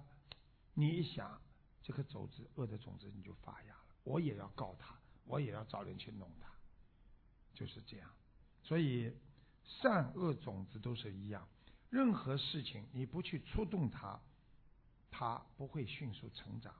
[0.73, 1.39] 你一想，
[1.81, 6.49] 这颗种子恶的种子你就发芽了，我也要告他，我也要找人去弄他，
[7.53, 8.09] 就是这样。
[8.61, 9.15] 所以。
[9.81, 11.47] 善恶种子都是一样，
[11.89, 14.21] 任何事情你不去触动它，
[15.09, 16.71] 它不会迅速成长。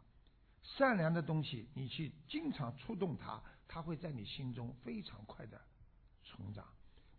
[0.61, 5.59] 善良的东西你去经常触动它，它会在你心中非常快的
[6.23, 6.63] 成长。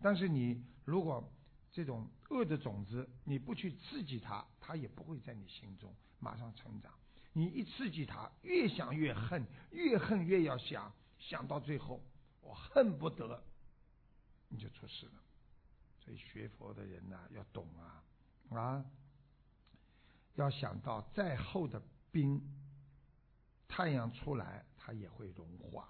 [0.00, 1.32] 但是你如果
[1.76, 6.90] 这种恶的种子你不去刺激它，它也不会在你心中马上成长。
[7.34, 12.02] 你一刺激它，越想越恨，越恨越要想，想到最后
[12.40, 13.44] 我恨不得，
[14.48, 15.12] 你就出事了。
[16.00, 18.02] 所以学佛的人呐，要懂啊
[18.56, 18.86] 啊！
[20.36, 22.40] 要想到再厚的冰，
[23.68, 25.84] 太阳出来它也会融化；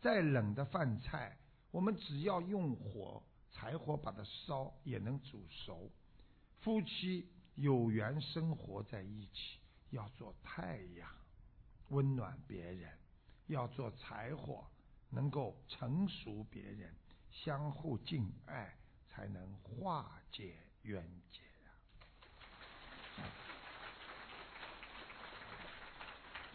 [0.00, 1.36] 再冷的饭菜，
[1.70, 3.22] 我们只要用火
[3.52, 5.90] 柴火把它烧，也能煮熟。
[6.60, 9.58] 夫妻有缘生活在一起，
[9.90, 11.08] 要做太阳，
[11.88, 12.90] 温暖别人；
[13.46, 14.66] 要做柴火，
[15.10, 16.94] 能够成熟别人，
[17.30, 18.76] 相互敬爱。
[19.14, 21.42] 才能化解冤结
[23.20, 23.28] 啊！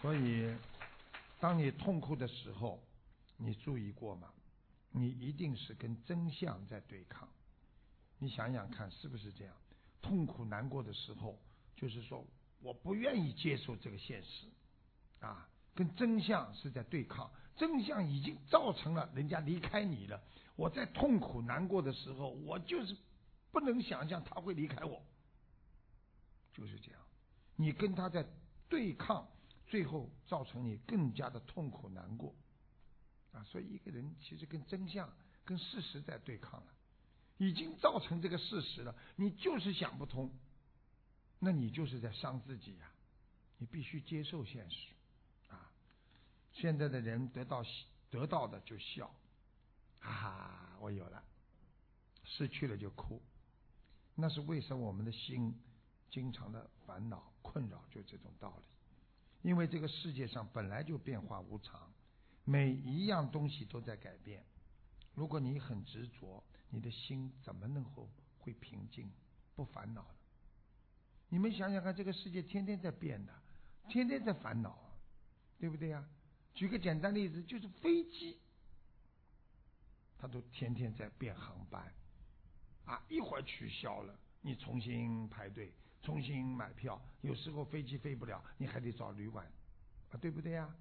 [0.01, 0.57] 所以，
[1.39, 2.81] 当你痛苦的时候，
[3.37, 4.33] 你注意过吗？
[4.97, 7.29] 你一定是跟真相在对抗。
[8.19, 9.53] 你想想看，是不是这样？
[10.01, 11.37] 痛苦难过的时候，
[11.75, 12.25] 就是说
[12.61, 14.47] 我不愿意接受这个现实
[15.19, 17.29] 啊，跟真相是在对抗。
[17.55, 20.21] 真相已经造成了人家离开你了。
[20.55, 22.95] 我在痛苦难过的时候，我就是
[23.51, 25.01] 不能想象他会离开我，
[26.53, 27.01] 就是这样。
[27.55, 28.25] 你跟他在
[28.69, 29.27] 对抗，
[29.65, 32.35] 最后造成你更加的痛苦难过
[33.45, 35.11] 所以一个人其实跟真相、
[35.45, 36.67] 跟事实在对抗了，
[37.37, 40.31] 已经造成这个事实了，你就是想不通，
[41.39, 42.91] 那你就是在伤自己呀！
[43.57, 44.89] 你必须接受现实
[45.49, 45.71] 啊。
[46.53, 47.63] 现在的人得到
[48.09, 49.13] 得到的就笑，
[49.99, 51.21] 哈哈，我有了；
[52.23, 53.21] 失去了就哭，
[54.15, 54.85] 那是为什么？
[54.85, 55.59] 我们的心
[56.09, 58.63] 经常的烦恼困扰，就这种道理。
[59.43, 61.91] 因为这个世界上本来就变化无常，
[62.49, 64.41] 每一样东西都在改变。
[65.13, 69.11] 如果你很执着，你的心怎么能够会平静
[69.53, 70.15] 不烦恼呢？
[71.27, 73.33] 你们想想看，这个世界天天在变的，
[73.89, 74.79] 天天在烦恼，
[75.59, 76.07] 对不对呀？
[76.55, 78.39] 举个简单例子，就是飞机。
[80.17, 81.93] 他都天天在变航班，
[82.85, 89.45] 啊，一会儿取消了，你重新排队，重新买票，有时候飞机飞不了，你还得找旅馆，
[90.11, 90.73] 啊，对不对呀？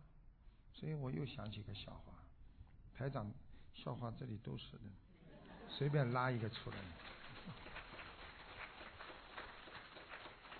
[0.78, 2.12] 所以我又想起个笑话，
[2.94, 3.32] 台长，
[3.72, 4.82] 笑话这里都是的，
[5.70, 6.76] 随便拉一个出来，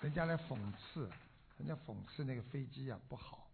[0.01, 1.07] 人家来讽刺，
[1.59, 3.47] 人家讽刺那个飞机啊不好，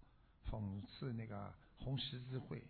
[0.49, 2.63] 讽刺那个红十字会。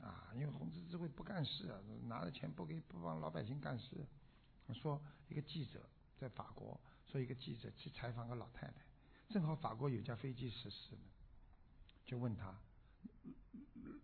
[0.00, 4.06] 啊，因为红十字会不干事啊，拿了钱不给不帮老百姓干事。
[4.74, 6.78] 说一个记者在法国，
[7.10, 8.74] 说一个记者去采访个老太太，
[9.30, 11.00] 正好法国有架飞机失事了，
[12.04, 12.54] 就问他，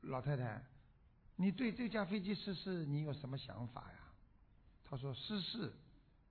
[0.03, 0.65] 老太太，
[1.37, 3.99] 你对这架飞机失事你有什么想法呀？
[4.85, 5.73] 他说失事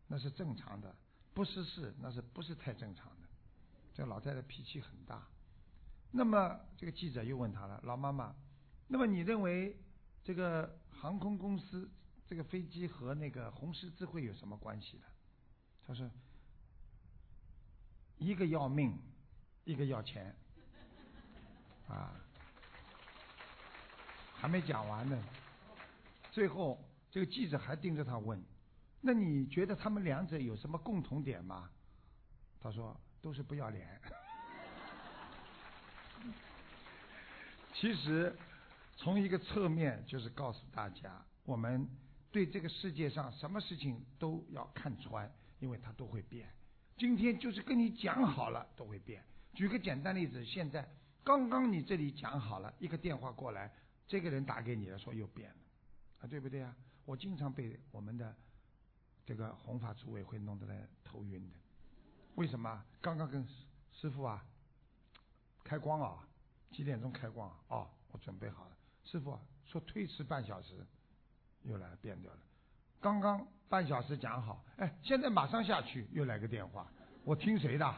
[0.08, 0.96] 那是正常的，
[1.34, 3.28] 不失事那是不是太正常的。
[3.94, 5.28] 这老太太脾气很大。
[6.12, 8.36] 那么这个记者又问他了，老妈妈。
[8.88, 9.78] 那么你认为
[10.24, 11.90] 这个航空公司
[12.28, 15.04] 这个飞机和那个红十字会有什么关系呢？
[15.86, 16.10] 他说，
[18.18, 18.98] 一个要命，
[19.64, 20.36] 一个要钱，
[21.88, 22.14] 啊，
[24.40, 25.22] 还没讲完呢。
[26.32, 26.80] 最后
[27.12, 28.42] 这个记者还盯着他问，
[29.02, 31.70] 那你觉得他们两者有什么共同点吗？
[32.60, 33.88] 他说都是不要脸。
[37.74, 38.34] 其实。
[39.02, 41.88] 从一个侧面就是告诉大家，我们
[42.34, 45.32] 对这个世界上什么事情都要看穿，
[45.62, 46.50] 因为它都会变。
[46.98, 49.24] 今天就是跟你讲好了，都会变。
[49.54, 50.86] 举个简单例子，现在
[51.24, 53.72] 刚刚你这里讲好了，一个电话过来，
[54.10, 55.58] 这个人打给你了，说又变了，
[56.20, 56.76] 啊，对不对啊？
[57.06, 58.36] 我经常被我们的
[59.24, 61.56] 这个弘法组委会弄得来头晕的。
[62.34, 62.84] 为什么？
[63.00, 63.48] 刚刚跟
[63.94, 64.44] 师傅啊
[65.64, 66.28] 开光啊，
[66.72, 67.56] 几点钟开光啊？
[67.68, 68.76] 哦我准备好了。
[69.04, 70.84] 师傅说推迟半小时，
[71.62, 72.40] 又来变掉了。
[73.00, 76.92] 刚刚半小时讲好，哎，现在马上下去，又来个电话，
[77.24, 77.96] 我听谁的？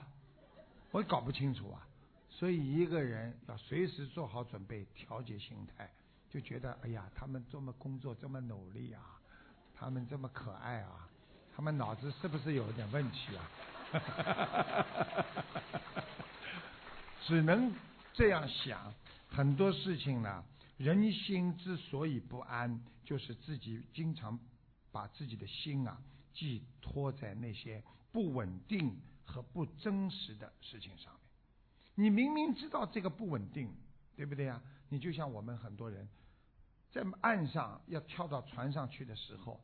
[0.92, 1.88] 我搞不清楚啊。
[2.30, 5.92] 所以一个人要随时做好准备，调节心态，
[6.32, 9.20] 就觉得哎呀，他们这么工作这么努力啊，
[9.76, 11.10] 他们这么可爱啊，
[11.54, 13.52] 他们脑子是不是有点问题啊？
[17.28, 17.74] 只能
[18.14, 18.94] 这样想，
[19.28, 20.44] 很多事情呢。
[20.78, 24.40] 人心之所以不安，就是自己经常
[24.92, 26.02] 把自己的心啊
[26.34, 31.22] 寄托在那些不稳定和不真实的事情上面。
[31.94, 33.72] 你明明知道这个不稳定，
[34.16, 34.60] 对不对呀？
[34.90, 36.10] 你就像我们很多人
[36.92, 39.60] 在岸上要跳到船上去的时候，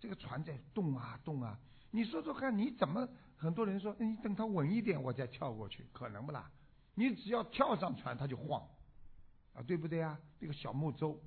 [0.00, 1.58] 这个船在动啊动啊。
[1.90, 6.50] 你说说看，你怎么很多人说你等它稳一点我再跳过去，可能不啦？
[6.94, 8.68] 你只要跳上船，它就晃。
[9.54, 10.18] 啊，对不对啊？
[10.38, 11.20] 这个小木舟，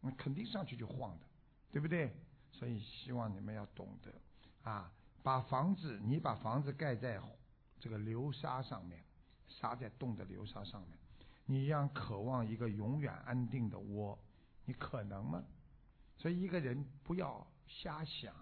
[0.00, 1.26] 那肯定上去就晃的，
[1.72, 2.14] 对不对？
[2.52, 4.12] 所以希望你们要懂得
[4.62, 4.92] 啊，
[5.22, 7.20] 把房子，你把房子盖在
[7.80, 9.02] 这个流沙上面，
[9.48, 10.98] 沙在动的流沙上面，
[11.44, 14.18] 你一样渴望一个永远安定的窝，
[14.66, 15.42] 你可能吗？
[16.18, 18.34] 所以一个人不要瞎想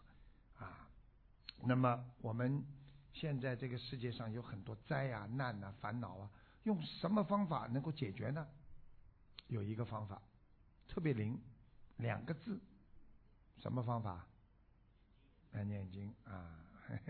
[0.59, 0.89] 啊。
[1.63, 2.65] 那么我们
[3.13, 6.31] 现在这个世界上有很多灾啊、难啊、烦恼啊，
[6.65, 8.49] 用什么方法能够解决呢？
[9.49, 10.21] 有一个方法，
[10.89, 11.39] 特别灵，
[11.99, 12.59] 两个字，
[13.59, 14.27] 什么方法？
[15.53, 16.59] 来念经啊！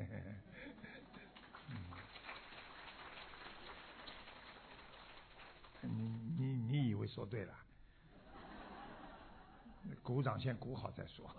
[5.81, 5.89] 你
[6.39, 7.64] 你你以为说对了？
[10.03, 11.31] 鼓掌先鼓好再说，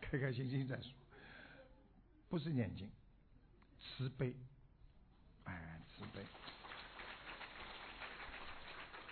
[0.00, 0.92] 开开心心再说。
[2.28, 2.90] 不是念经，
[3.80, 4.34] 慈悲，
[5.44, 6.24] 哎，慈悲。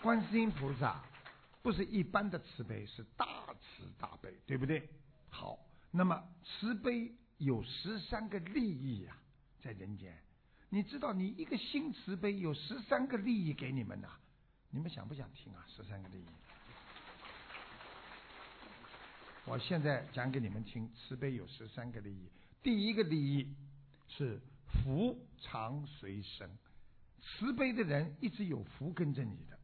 [0.03, 1.05] 观世音菩萨
[1.61, 4.89] 不是一般的慈悲，是大慈大悲，对不对？
[5.29, 5.59] 好，
[5.91, 9.15] 那么慈悲有十三个利益呀，
[9.63, 10.19] 在人间，
[10.71, 14.09] 你知道，你一个心慈悲有十三个利益给你们呐，
[14.71, 15.63] 你们想不想听啊？
[15.69, 16.27] 十三个利益，
[19.51, 22.31] 我现在讲给你们听，慈悲有十三个利益。
[22.63, 23.53] 第一个利益
[24.07, 26.49] 是福常随身，
[27.21, 29.59] 慈悲的人一直有福跟着你的。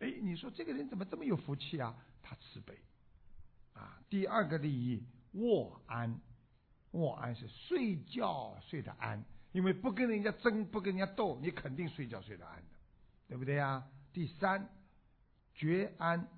[0.00, 1.96] 哎，你说这个人怎么这么有福气啊？
[2.24, 2.76] 他慈悲
[3.74, 4.02] 啊。
[4.10, 6.18] 第二个利益卧安，
[6.90, 12.68] 卧安是睡觉睡得安，因为不跟人家争，不跟人家斗，你肯定睡觉睡得安的，
[13.28, 13.86] 对不对呀？
[14.12, 14.68] 第三
[15.54, 16.28] 觉安，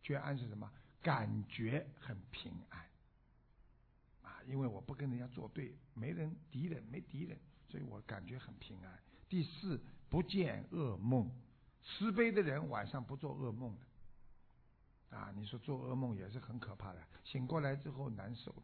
[0.00, 0.70] 觉安是什么？
[1.02, 2.80] 感觉很平安
[4.22, 7.38] 啊，因为我不跟人家作对，没人敌人，没敌人，
[7.68, 8.98] 所以我感觉很平安。
[9.28, 11.30] 第四不见噩梦。
[11.82, 13.74] 慈悲的人晚上不做噩梦
[15.10, 18.62] 的，啊，你说做噩梦也是很可怕的，醒过来之后难受的。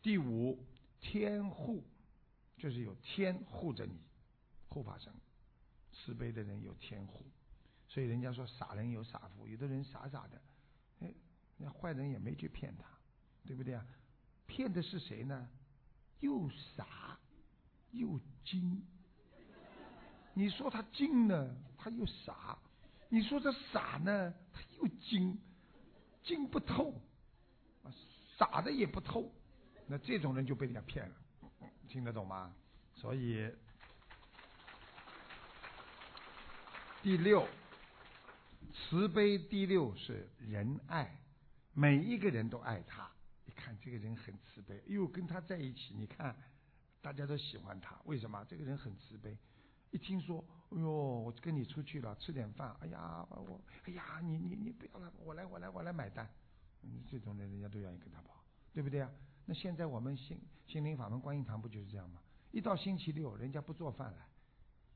[0.00, 0.64] 第五，
[1.00, 1.82] 天护，
[2.56, 3.98] 就是有天护着你，
[4.68, 5.12] 护法神，
[5.92, 7.24] 慈悲的人有天护，
[7.88, 10.40] 所以人家说傻人有傻福，有的人傻傻的，
[11.64, 12.84] 那坏人也没去骗他，
[13.46, 13.86] 对不对啊？
[14.46, 15.48] 骗的是谁呢？
[16.20, 17.18] 又傻
[17.92, 18.84] 又精。
[20.34, 22.58] 你说他精呢，他又傻；
[23.08, 25.38] 你说他傻呢，他又精。
[26.22, 26.98] 精不透，
[28.38, 29.30] 傻的也不透，
[29.86, 31.16] 那这种人就被人家骗了，
[31.86, 32.54] 听得懂吗？
[32.94, 33.52] 所以
[37.02, 37.46] 第六，
[38.72, 41.14] 慈悲第六是仁爱，
[41.74, 43.10] 每一个人都爱他。
[43.44, 46.34] 你看这个人很慈悲，又跟他在一起，你看
[47.02, 48.42] 大家都喜欢他，为什么？
[48.48, 49.36] 这个人很慈悲。
[49.90, 56.28] 一听说，哎呦，我跟你出去了，吃点饭，哎呀，我，哎呀，你你你不要了，我来我来我来买单，
[56.82, 59.10] 嗯，这种人人家都愿意跟他跑，对不对啊？
[59.44, 62.20] 那现在我们心心灵法门观音堂不就是这样吗？
[62.50, 64.26] 一到星期六，人家不做饭了，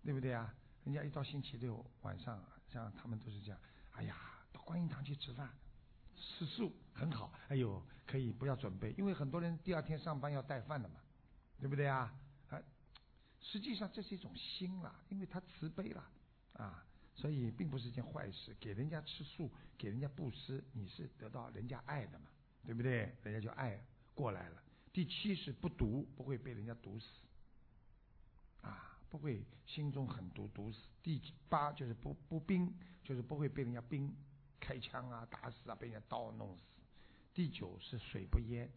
[0.03, 0.53] 对不对啊？
[0.85, 3.61] 人家一到星期六晚上，像他们都是这样，
[3.93, 4.17] 哎呀，
[4.53, 5.51] 到观音堂去吃饭，
[6.19, 10.97] 吃素很好，哎呦，可以不要准备，因为很多人第二天上班要带饭的嘛，
[11.61, 12.13] 对不对啊？
[12.51, 12.61] 啊
[13.41, 16.05] 实际上这是一种心啦，因为他慈悲了
[16.55, 18.55] 啊，所以并不是一件坏事。
[18.59, 22.27] 给人家吃素，给人家布施，你是得到人家爱的嘛，
[22.67, 23.17] 对不对？
[23.23, 23.81] 人家就爱
[24.15, 24.63] 过来了。
[24.93, 27.07] 第七是不毒，不会被人家毒死
[28.63, 30.81] 啊，不会心中很毒毒死。
[31.03, 34.13] 第八就是不不冰，就是不会被人家冰
[34.69, 36.63] 开枪啊打死啊，被人家刀弄死。
[37.33, 38.71] 第九是水不淹，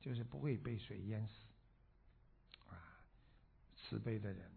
[0.00, 1.34] 就是不会被水淹死。
[2.70, 2.80] 啊
[3.76, 4.50] 慈悲的人，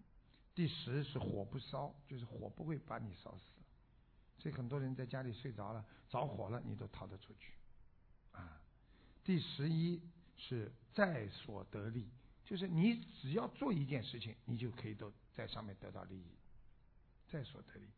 [0.56, 3.44] 第十是火不烧，就是火不会把你烧死。
[4.40, 7.52] 所以很多人在家里睡着了，着火了，你都逃得出去
[8.32, 8.62] 啊。
[9.26, 10.02] 第十一
[10.38, 12.10] 是在所得利，
[12.46, 16.32] 就是你只要做一件事情，你就可以都在上面得到利益，
[17.28, 17.90] 在所得利。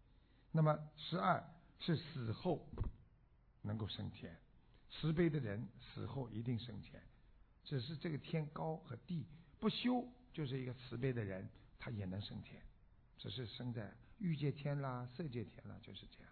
[0.52, 1.48] 那么十二
[1.80, 2.68] 是死后
[3.62, 4.38] 能够升天，
[4.90, 7.02] 慈悲的人死后一定升天，
[7.64, 9.26] 只是这个天高和地
[9.60, 10.08] 不修。
[10.32, 11.50] 就是一个慈悲的人，
[11.80, 12.62] 他也能升天，
[13.18, 16.32] 只是升在欲界天啦、色界天啦，就是这样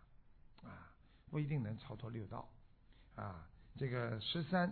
[0.71, 0.95] 啊，
[1.31, 2.47] 不一定能超脱六道
[3.15, 3.49] 啊。
[3.75, 4.71] 这个十三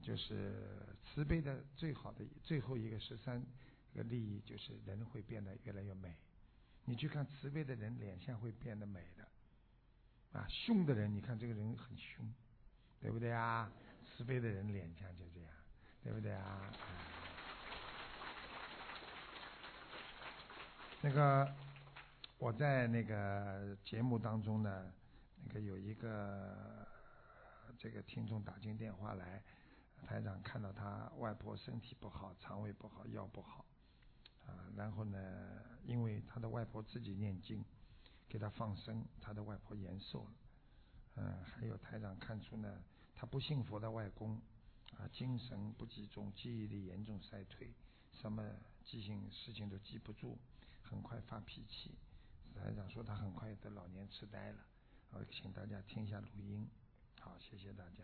[0.00, 3.44] 就是慈悲的最好的最后一个十三
[3.94, 6.16] 个利益，就是人会变得越来越美。
[6.86, 9.28] 你去看慈悲的人，脸相会变得美的
[10.34, 10.46] 啊。
[10.48, 12.30] 凶的人，你看这个人很凶，
[13.00, 13.70] 对不对啊？
[14.04, 15.50] 慈悲的人脸上就这样，
[16.02, 16.60] 对不对啊？
[21.00, 21.52] 那个
[22.38, 24.92] 我在那个节目当中呢，
[25.44, 26.86] 那个有一个
[27.78, 29.42] 这个听众打进电话来，
[30.06, 33.64] 台长看到他外婆身体不好，肠胃不好，腰不好
[34.46, 35.18] 啊，然后呢，
[35.84, 37.64] 因为他的外婆自己念经，
[38.34, 40.30] 给他放生，他的外婆延寿了。
[41.14, 42.82] 嗯，还有台长看出呢，
[43.14, 44.32] 他不信佛的外公
[44.98, 47.72] 啊，精神不集中，记忆力严重衰退，
[48.12, 48.42] 什么
[48.84, 50.36] 记性事情都记不住。
[50.82, 51.92] 很快发脾气，
[52.56, 54.58] 台长说他很快得老年痴呆了。
[55.12, 56.68] 我请大家听一下录音。
[57.20, 58.02] 好，谢谢大家。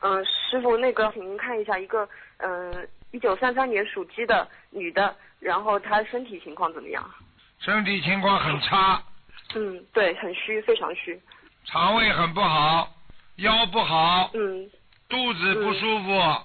[0.00, 7.10] 嗯，师傅，那个请您看一下一个，嗯，一九三三年属鸡的女的，然后她身体情况怎么样？
[7.60, 9.02] 身体情况很差。
[9.54, 11.20] 嗯，对，很虚，非常虚。
[11.64, 12.94] 肠胃很不好，
[13.36, 14.30] 腰不好。
[14.34, 14.70] 嗯。
[15.08, 16.36] 肚子不舒服。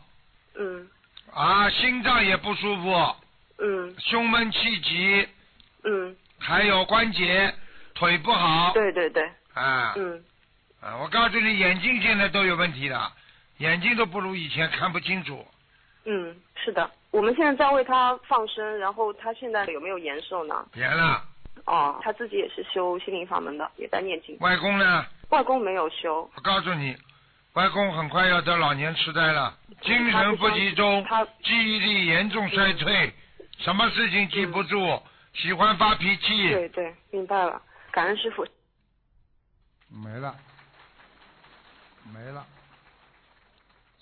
[0.55, 0.87] 嗯。
[1.33, 3.15] 啊，心脏也不舒服。
[3.63, 5.27] 嗯，胸闷气急，
[5.83, 7.53] 嗯，还有关节，
[7.93, 10.23] 腿不好，对对对，啊，嗯，
[10.81, 13.13] 啊，我告诉你，眼睛现在都有问题了，
[13.59, 15.45] 眼睛都不如以前看不清楚。
[16.05, 20.65] 嗯，是的，我们现在在为他放生，然后他现在有没有延寿呢？
[20.75, 21.23] 延了。
[21.65, 24.35] 哦，他自己也是修心灵法门的，也在念经。
[24.39, 25.05] 外公呢？
[25.29, 26.29] 外公没有修。
[26.35, 26.97] 我告诉你，
[27.53, 33.13] 外公很快要得老年痴呆了，精神不集中，他记忆力严重衰退。
[33.59, 34.99] 什么事情记不住，
[35.33, 36.49] 喜欢发脾气。
[36.49, 38.43] 对对，明白了，感恩师傅。
[39.87, 40.35] 没了，
[42.11, 42.43] 没了。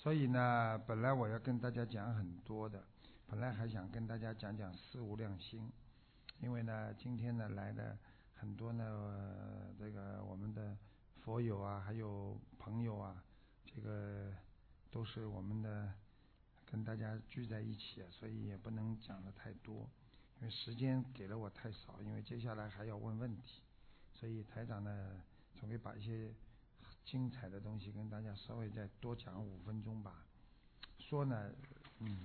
[0.02, 2.82] 所以呢，本来我要跟大家讲很多的，
[3.28, 5.70] 本来还想跟大家讲讲四无量心，
[6.40, 7.98] 因为呢，今天呢来的
[8.34, 10.74] 很多呢，这个我们的
[11.22, 13.22] 佛友啊，还有朋友啊，
[13.66, 14.32] 这个
[14.90, 15.92] 都是我们的。
[16.64, 19.90] 跟大家聚在一起，所以也不能讲的太多，
[20.38, 23.60] 因为时间给了我太少，因为接下来还要问问题，
[24.14, 25.20] 所以台长呢
[25.56, 26.32] 总会把一些
[27.04, 30.24] 精彩的东西跟大家稍微再多讲五分钟吧。
[30.98, 31.50] 说呢，
[31.98, 32.24] 嗯，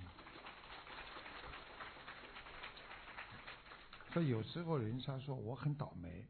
[4.12, 6.26] 所以有时候人家说我很倒霉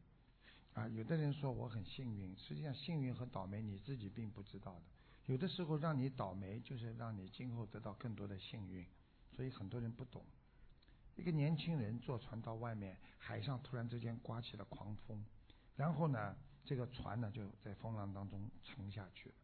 [0.73, 4.81] 啊，有的人说我很幸运，实际上幸运和倒霉你自己并不知道的。
[5.25, 8.85] 有的时候让你倒霉，就是让你今后得到更多的幸运。
[9.35, 10.25] 所以很多人不懂。
[11.15, 15.23] 一个年轻人坐船到外面，海上突然之间刮起了狂风，
[15.75, 16.35] 然后呢，
[16.67, 19.35] 这个船呢就在风浪当中沉下去了。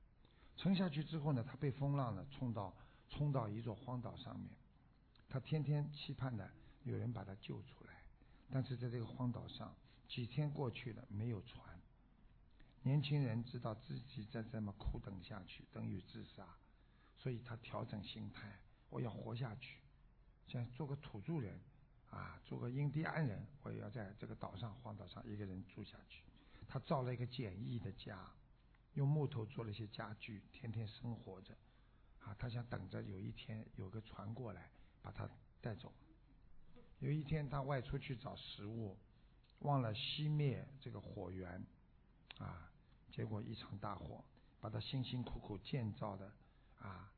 [0.58, 2.72] 沉下去之后呢，他被风浪呢冲到
[3.10, 4.50] 冲到一座荒岛上面。
[5.30, 6.48] 他天天期盼的
[6.84, 7.94] 有人把他救出来，
[8.52, 9.74] 但是在这个荒岛上，
[10.08, 11.64] 几天过去了没有船。
[12.84, 16.46] 年轻人知道自己再这么苦等下去等于自杀，
[17.18, 18.60] 所以他调整心态，
[18.90, 19.78] 我要活下去。
[20.48, 21.58] 像做个土著人，
[22.12, 26.22] 啊，做个印第安人，我也要在这个岛上荒岛上一个人住下去。
[26.68, 28.32] 他造了一个简易的家，
[28.94, 31.56] 用木头做了一些家具，天天生活着。
[32.20, 34.70] 啊，他想等着有一天有个船过来
[35.02, 35.30] 把他
[35.62, 35.94] 带走。
[37.00, 38.98] 有一天他外出去找食物，
[39.60, 41.66] 忘了熄灭这个火源，
[42.38, 42.72] 啊，
[43.12, 44.24] 结果一场大火
[44.60, 46.32] 把他辛辛苦苦建造的
[46.80, 47.12] 啊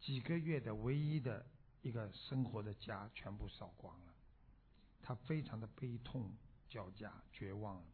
[0.00, 1.46] 几个月的唯一的。
[1.82, 4.12] 一个生活的家全部烧光了，
[5.00, 6.30] 他非常的悲痛
[6.68, 7.84] 交加，绝望了。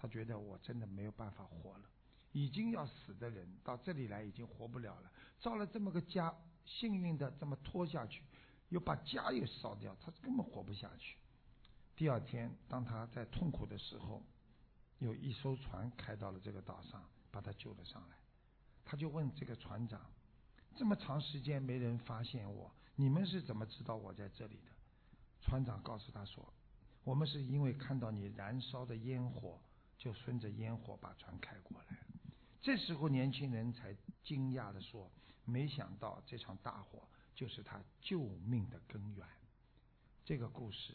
[0.00, 1.84] 他觉得我真的没有办法活了，
[2.32, 5.12] 已经要死的人到这里来已经活不了了。
[5.38, 6.34] 造了这么个家，
[6.64, 8.22] 幸运的这么拖下去，
[8.70, 11.18] 又把家又烧掉，他根本活不下去。
[11.94, 14.22] 第二天，当他在痛苦的时候，
[15.00, 18.16] 有一艘船开到了这个岛上，把他救了上来。
[18.86, 20.00] 他就问这个船长：
[20.76, 22.72] 这么长时间没人发现我？
[22.96, 24.72] 你们是怎么知道我在这里的？
[25.42, 26.52] 船长告诉他说
[27.04, 29.58] ：“我们是因为看到你燃烧的烟火，
[30.00, 31.96] 就顺着烟火把船开过来。”
[32.60, 33.94] 这时候年轻人才
[34.24, 35.08] 惊讶的说
[35.44, 39.24] ：“没想到这场大火就是他救命的根源。”
[40.24, 40.94] 这个故事，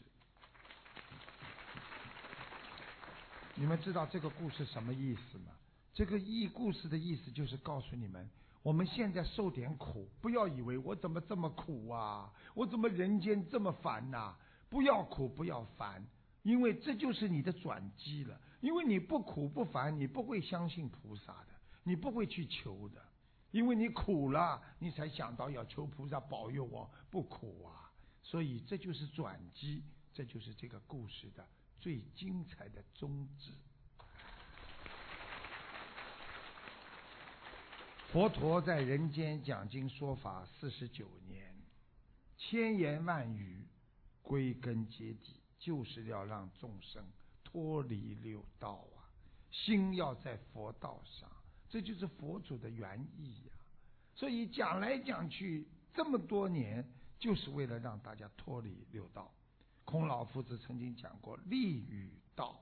[3.55, 5.51] 你们知道这个故事什么意思吗？
[5.93, 8.29] 这个意故事的意思就是告诉你们。
[8.61, 14.35] 我们现在受点苦，不要以为我怎么这么苦啊，我怎么人间这么烦呐？
[14.69, 16.05] 不要苦，不要烦，
[16.41, 18.41] 因为这就是你的转机了。
[18.61, 21.47] 因为你不苦不烦，你不会相信菩萨的，
[21.83, 23.03] 你不会去求的。
[23.51, 27.91] 因为你苦了，你才想到要求菩萨保佑我不苦啊。
[28.21, 31.47] 所以这就是转机，这就是这个故事的
[31.79, 33.53] 最精彩的宗旨。
[38.07, 41.55] 佛陀在人间讲经说法四十九年，
[42.37, 43.65] 千言万语，
[44.21, 47.05] 归根结底就是要让众生
[47.55, 49.07] 脱离六道啊，
[49.49, 51.31] 心要在佛道上，
[51.69, 53.53] 这就是佛祖的原意呀。
[54.13, 56.85] 所以讲来讲去这么多年，
[57.17, 59.33] 就是为了让大家脱离六道。
[59.85, 62.61] 孔老夫子曾经讲过“立与道”，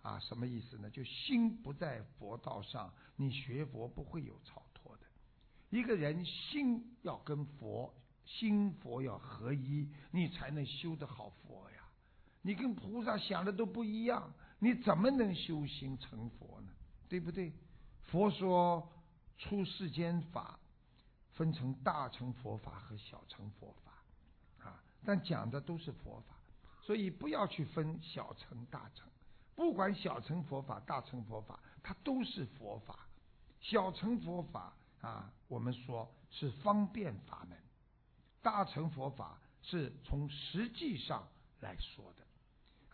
[0.00, 0.88] 啊，什么意思呢？
[0.88, 5.06] 就心不在佛道上，你学佛不会有超脱的。
[5.68, 11.81] 一个人心要跟佛心佛要合一，你才能修得好佛呀。
[12.42, 16.68] 你跟菩萨想的都不一样，你怎么能修心成佛呢？
[17.08, 17.52] 对不对？
[18.02, 18.92] 佛说
[19.38, 20.58] 出世间法
[21.32, 26.34] 分成大乘佛法和小乘佛法啊，但讲的都是佛法，
[26.82, 29.08] 所以不要去分小乘大乘。
[29.54, 33.06] 不管小乘佛法、大乘佛法，它都是佛法。
[33.60, 34.74] 小乘佛法。
[35.02, 37.58] 啊，我们说是方便法门，
[38.40, 41.26] 大乘佛法是从实际上
[41.58, 42.21] 来说的。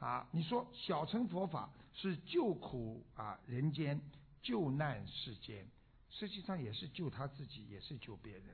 [0.00, 4.00] 啊，你说小乘佛法是救苦啊人间，
[4.42, 5.66] 救难世间，
[6.10, 8.44] 实际上也是救他自己，也是救别人。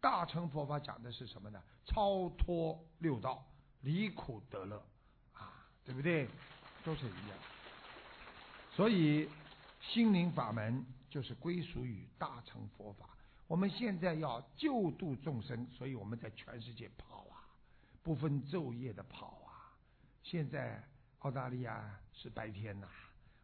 [0.00, 1.62] 大乘佛法讲的是什么呢？
[1.86, 3.44] 超脱六道，
[3.80, 4.84] 离苦得乐，
[5.32, 6.28] 啊，对不对？
[6.84, 7.38] 都是一样。
[8.74, 9.28] 所以
[9.80, 10.84] 心灵法门。
[11.10, 13.08] 就是归属于大乘佛法。
[13.46, 17.46] 我们现在要救度众生，所以我们在全世界跑啊，
[18.02, 19.43] 不分昼夜的跑。
[20.24, 20.82] 现在
[21.18, 21.84] 澳大利亚
[22.14, 22.88] 是白天呐，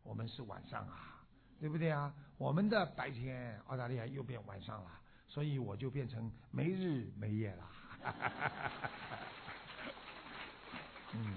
[0.03, 1.23] 我们是晚上啊，
[1.61, 2.11] 对不对啊？
[2.39, 4.91] 我们的白天，澳大利亚又变晚上了，
[5.29, 7.71] 所以我就变成没日没夜了。
[11.13, 11.37] 嗯，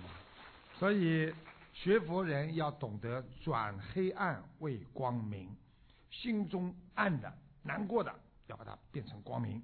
[0.79, 1.35] 所以
[1.73, 5.53] 学佛人要懂得转黑暗为光明。
[6.09, 8.15] 心中暗的、难过的，
[8.47, 9.61] 要把它变成光明，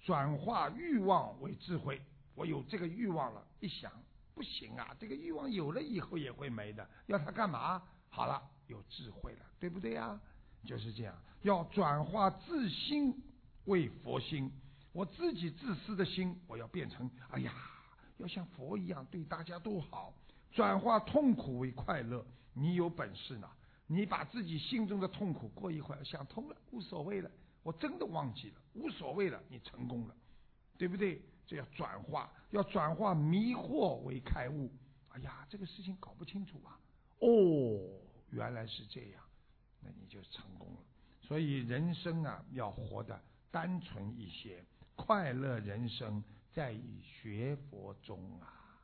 [0.00, 2.00] 转化欲望为智慧。
[2.34, 3.92] 我有这个欲望了，一想
[4.40, 7.82] 不行啊，这个欲望有了以后也会没的，要它干嘛？
[8.08, 10.18] 好了，有智慧了，对不对呀？
[10.64, 13.14] 就是这样，要转化自心
[13.66, 14.50] 为佛心。
[14.92, 17.52] 我自己自私的心，我要变成哎呀，
[18.16, 20.14] 要像佛一样对大家都好，
[20.52, 22.24] 转化痛苦为快乐。
[22.54, 23.50] 你有本事呢，
[23.86, 27.30] 你把自己心中的痛苦过一会儿想通了，无所谓了，
[27.62, 30.14] 我真的忘记了，无所谓了，你成功了，
[30.78, 31.20] 对不对？
[31.50, 34.70] 这要转化，要转化迷惑为开悟。
[35.08, 36.78] 哎呀，这个事情搞不清楚啊！
[37.18, 37.28] 哦，
[38.30, 39.20] 原来是这样，
[39.80, 40.80] 那你就成功了。
[41.20, 43.20] 所以人生啊，要活得
[43.50, 44.64] 单纯一些。
[44.94, 46.22] 快乐人生
[46.52, 48.78] 在于学佛中啊！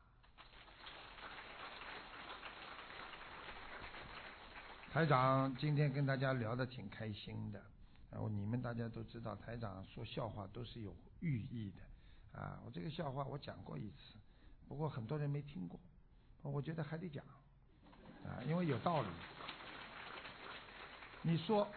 [4.91, 7.63] 台长今天跟大家聊的挺开心的，
[8.11, 11.81] 然后你们大家都知道，台长说笑话都是有寓意的
[12.37, 12.59] 啊。
[12.65, 14.15] 我这个笑话我讲过一次，
[14.67, 15.79] 不过很多人没听过，
[16.43, 17.25] 我觉得还得讲
[18.25, 19.07] 啊，因为有道理。
[21.21, 21.67] 你说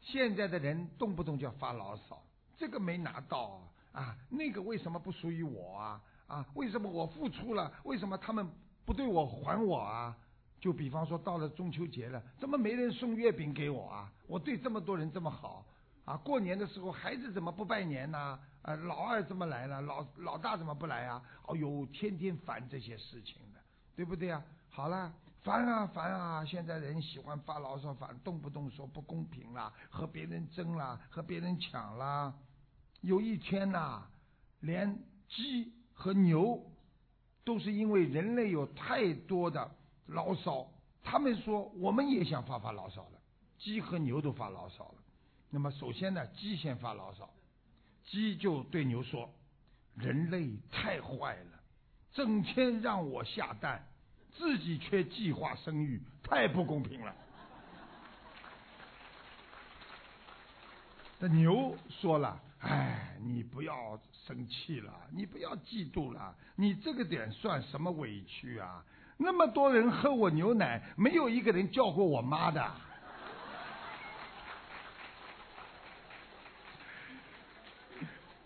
[0.00, 2.20] 现在的人动不动就要发牢骚。
[2.56, 3.60] 这个没拿到
[3.92, 6.00] 啊，那个为什么不属于我啊？
[6.28, 8.48] 啊，为什么我付出了，为什么他们
[8.84, 10.16] 不对我还我啊？
[10.60, 14.12] 就比方说到了中秋节了，怎么没人送月饼给我啊？
[14.28, 15.66] 我对这么多人这么好
[16.04, 18.38] 啊，过年的时候孩子怎么不拜年呢？
[18.62, 19.80] 啊，老二怎么来了？
[19.82, 21.22] 老老大怎么不来啊？
[21.46, 23.60] 哦呦，天天烦这些事情的，
[23.94, 24.42] 对不对啊？
[24.68, 25.12] 好了。
[25.42, 26.44] 烦啊烦啊！
[26.44, 32.32] 现在人喜欢发牢骚，烦动不动说不公平啦，和别人争啦，和别人抢啦。
[33.00, 34.06] 有一天呐，
[34.60, 34.96] 连
[35.28, 36.64] 鸡和牛
[37.42, 39.68] 都是因为人类有太多的
[40.06, 40.68] 牢骚，
[41.02, 43.18] 他们说我们也想发发牢骚了。
[43.58, 45.01] 鸡和牛都发牢骚了。
[45.54, 47.28] 那么首先呢，鸡先发牢骚，
[48.04, 49.30] 鸡就对牛说
[49.94, 51.60] ：“人类太坏了，
[52.12, 53.86] 整天让我下蛋。”
[54.34, 57.14] 自己却计划生育，太不公平了。
[61.18, 68.82] 那牛说了：“哎，你不要生气了，你不要嫉妒了，你这个点算什么委屈啊？
[69.18, 72.74] 那么多人喝我牛奶，没有一个人叫过我妈的。”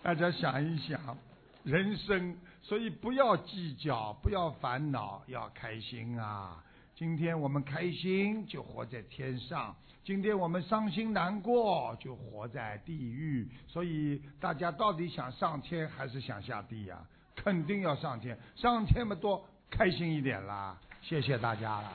[0.07, 1.19] 大家想一想。
[1.65, 6.63] 人生，所以不要计较，不要烦恼，要开心啊！
[6.95, 9.75] 今天我们开心，就活在天上；
[10.05, 13.51] 今天我们伤心难过，就活在地狱。
[13.67, 17.05] 所以大家到底想上天还是想下地呀？
[17.35, 20.79] 肯定要上天，上天嘛多开心一点啦！
[21.03, 21.93] 谢谢大家了。